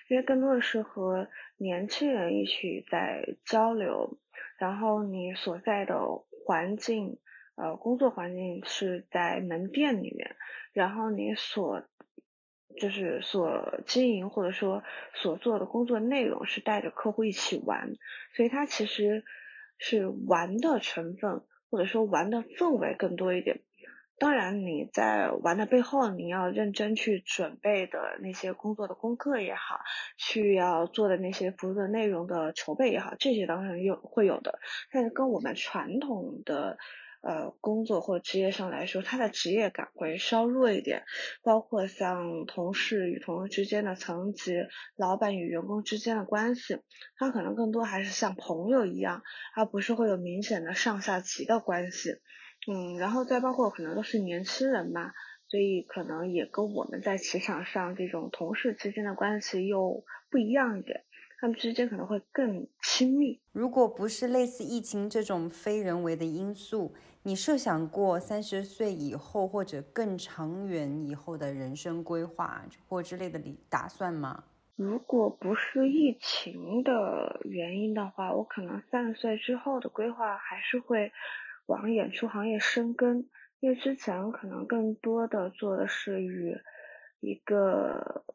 [0.08, 1.28] 因为更多的是和
[1.58, 4.18] 年轻人一起在交流，
[4.58, 6.00] 然后你所在的
[6.46, 7.18] 环境，
[7.56, 10.36] 呃，工作环境是在门店里面，
[10.74, 11.84] 然后你所
[12.78, 14.84] 就是所经营或者说
[15.14, 17.96] 所做的工作内容是带着客户一起玩，
[18.36, 19.24] 所以它其实
[19.78, 23.62] 是玩的成分或者说玩的氛围更多一点。
[24.18, 29.82] 当然，你在玩的背后，你要认真去准备的那些工作的功课也好，
[30.18, 34.60] 去要做的那些服务的内容的筹备也好，这些当然有会有的。
[34.90, 36.78] 但是跟我们传统的
[37.22, 41.04] 呃工作或职业上来说，它的职业感会稍弱一点，
[41.44, 44.54] 包括像同事与同事之间的层级，
[44.96, 46.78] 老板与员工之间的关系，
[47.18, 49.24] 它可能更多还是像朋友一样，
[49.58, 52.12] 而不是会有明显的上下级的关系。
[52.68, 55.12] 嗯，然后再包括可能都是年轻人嘛，
[55.48, 61.04] 所以可能也跟我们在职场上这种同事之间的关系又不一样一点，
[61.40, 63.40] 他们之间可能会更亲密。
[63.52, 66.94] 如果不是类似疫情这种非人为的因素，
[67.24, 74.44] 你设想过三十岁以后或者更长远以后的人生规划或之类的理打算吗？
[74.76, 81.12] 如果不是疫情的原因的话，我可能三十岁之后的规划还是会
[81.66, 83.28] 往演出行业深耕，
[83.60, 86.58] 因为之前可能更多的做的是与
[87.20, 88.26] 一个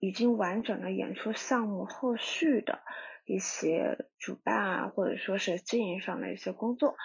[0.00, 2.80] 已经完整的演出项目后续的
[3.24, 6.96] 一些主办啊，或者说是经营上的一些工作，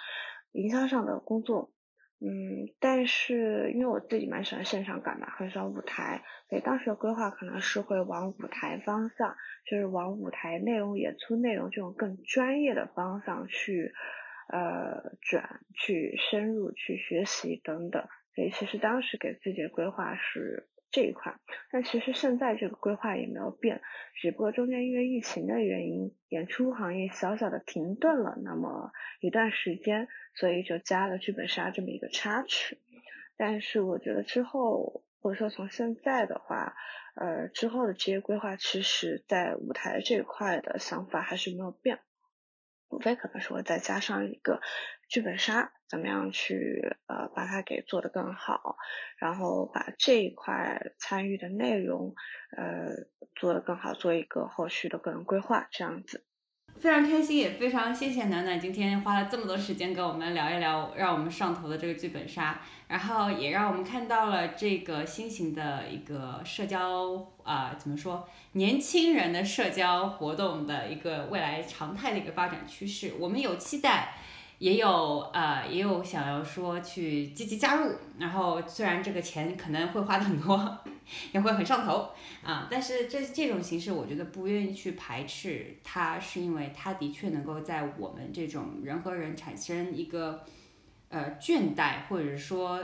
[0.52, 1.70] 营销上的工作。
[2.20, 13.92] 嗯，但是因为我自己蛮喜欢现场感嘛，很喜欢舞台，所以当时的规划可能是会往舞台方向，就是往舞台内容、演出内容这种更专业的方向去
[14.48, 18.06] 呃转、去深入、去学习等等。
[18.34, 21.36] 所以其实当时给自己的规划是这一块，
[21.70, 23.80] 但其实现在这个规划也没有变，
[24.20, 28.90] 只不过中间因为疫情的原因，演出行业小小的停顿了那么
[29.20, 32.78] 一段时间，所以就加了剧本杀这么一个插曲。
[33.36, 36.74] 但是我觉得之后或者说从现在的话，
[37.14, 42.00] 呃，之后的职业规划，其实在舞台这一块的想法还是没有变，
[42.94, 44.60] 无非可能说再加上一个
[45.08, 48.76] 剧本杀，怎么样去呃把它给做得更好，
[49.18, 52.14] 然后把这一块参与的内容
[52.56, 52.92] 呃
[53.34, 56.24] 做得更好，做一个后续的个人规划，这样子。
[56.84, 74.16] 非常开心，也非常谢谢暖暖今天花了这么多时间跟我们聊一聊，让我们上头的这个剧本杀，然后也让我们看到了这个新型的一个社交啊、怎么说，年轻人的社交活动的一个未来常态的一个发展趋势，我们有期待。
[74.58, 80.78] 也有呃，也有想要说去积极加入，然后虽然这个钱可能会花的很多，
[81.32, 82.10] 也会很上头
[82.42, 90.44] 啊，但是这这种形式我觉得不愿意去排斥它，是因为它的确能够在我们这种人和人产生一个
[91.08, 92.80] 呃倦怠或者说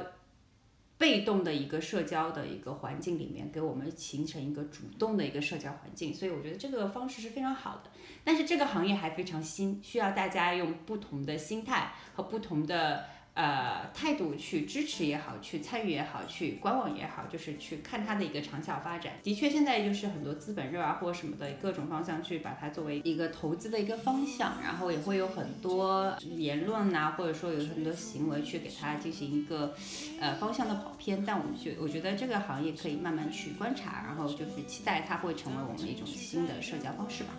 [1.00, 7.90] 被动的一个社交的一个环境里面，给我们形成一个主动的一个社交环境，所以我觉得这个方式是非常好的。
[8.22, 13.06] 但是这个行业还非常新，需要大家用不同的心态和不同的
[13.40, 19.14] 呃态度去支持也好，去参与也好，去观望也好，就是去看它的一个长效发展。
[19.22, 29.74] 的确，现在就是很多资本热啊或者什么的各种方向去把它作为一个投资的一个方向，然后也会有很多言论呐、或者说有很多行为去给它进行一个
[30.20, 31.24] 呃方向的跑偏。
[31.24, 37.30] 但我们觉我觉得这个行业可以慢慢去观察，然后就是期待它会成为我们一种新的社交方式吧。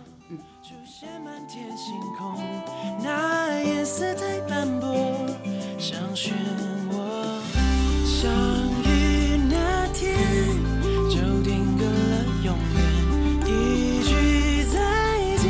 [0.62, 2.40] 出现满天星空，
[3.02, 5.26] 那颜色太斑驳，
[5.82, 6.32] 像旋
[6.92, 6.94] 涡
[8.06, 8.30] 相
[8.84, 10.14] 遇那天
[11.10, 12.80] 就定格了永远
[13.48, 14.78] 一句再
[15.38, 15.44] 见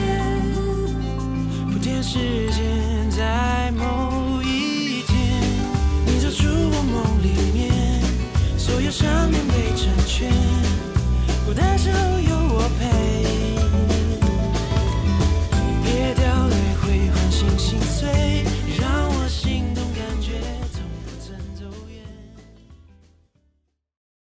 [1.71, 5.13] 铺垫时间在某一天
[6.07, 8.01] 你走出我梦里面
[8.57, 10.33] 所有想念被成全
[11.45, 12.12] 孤单时候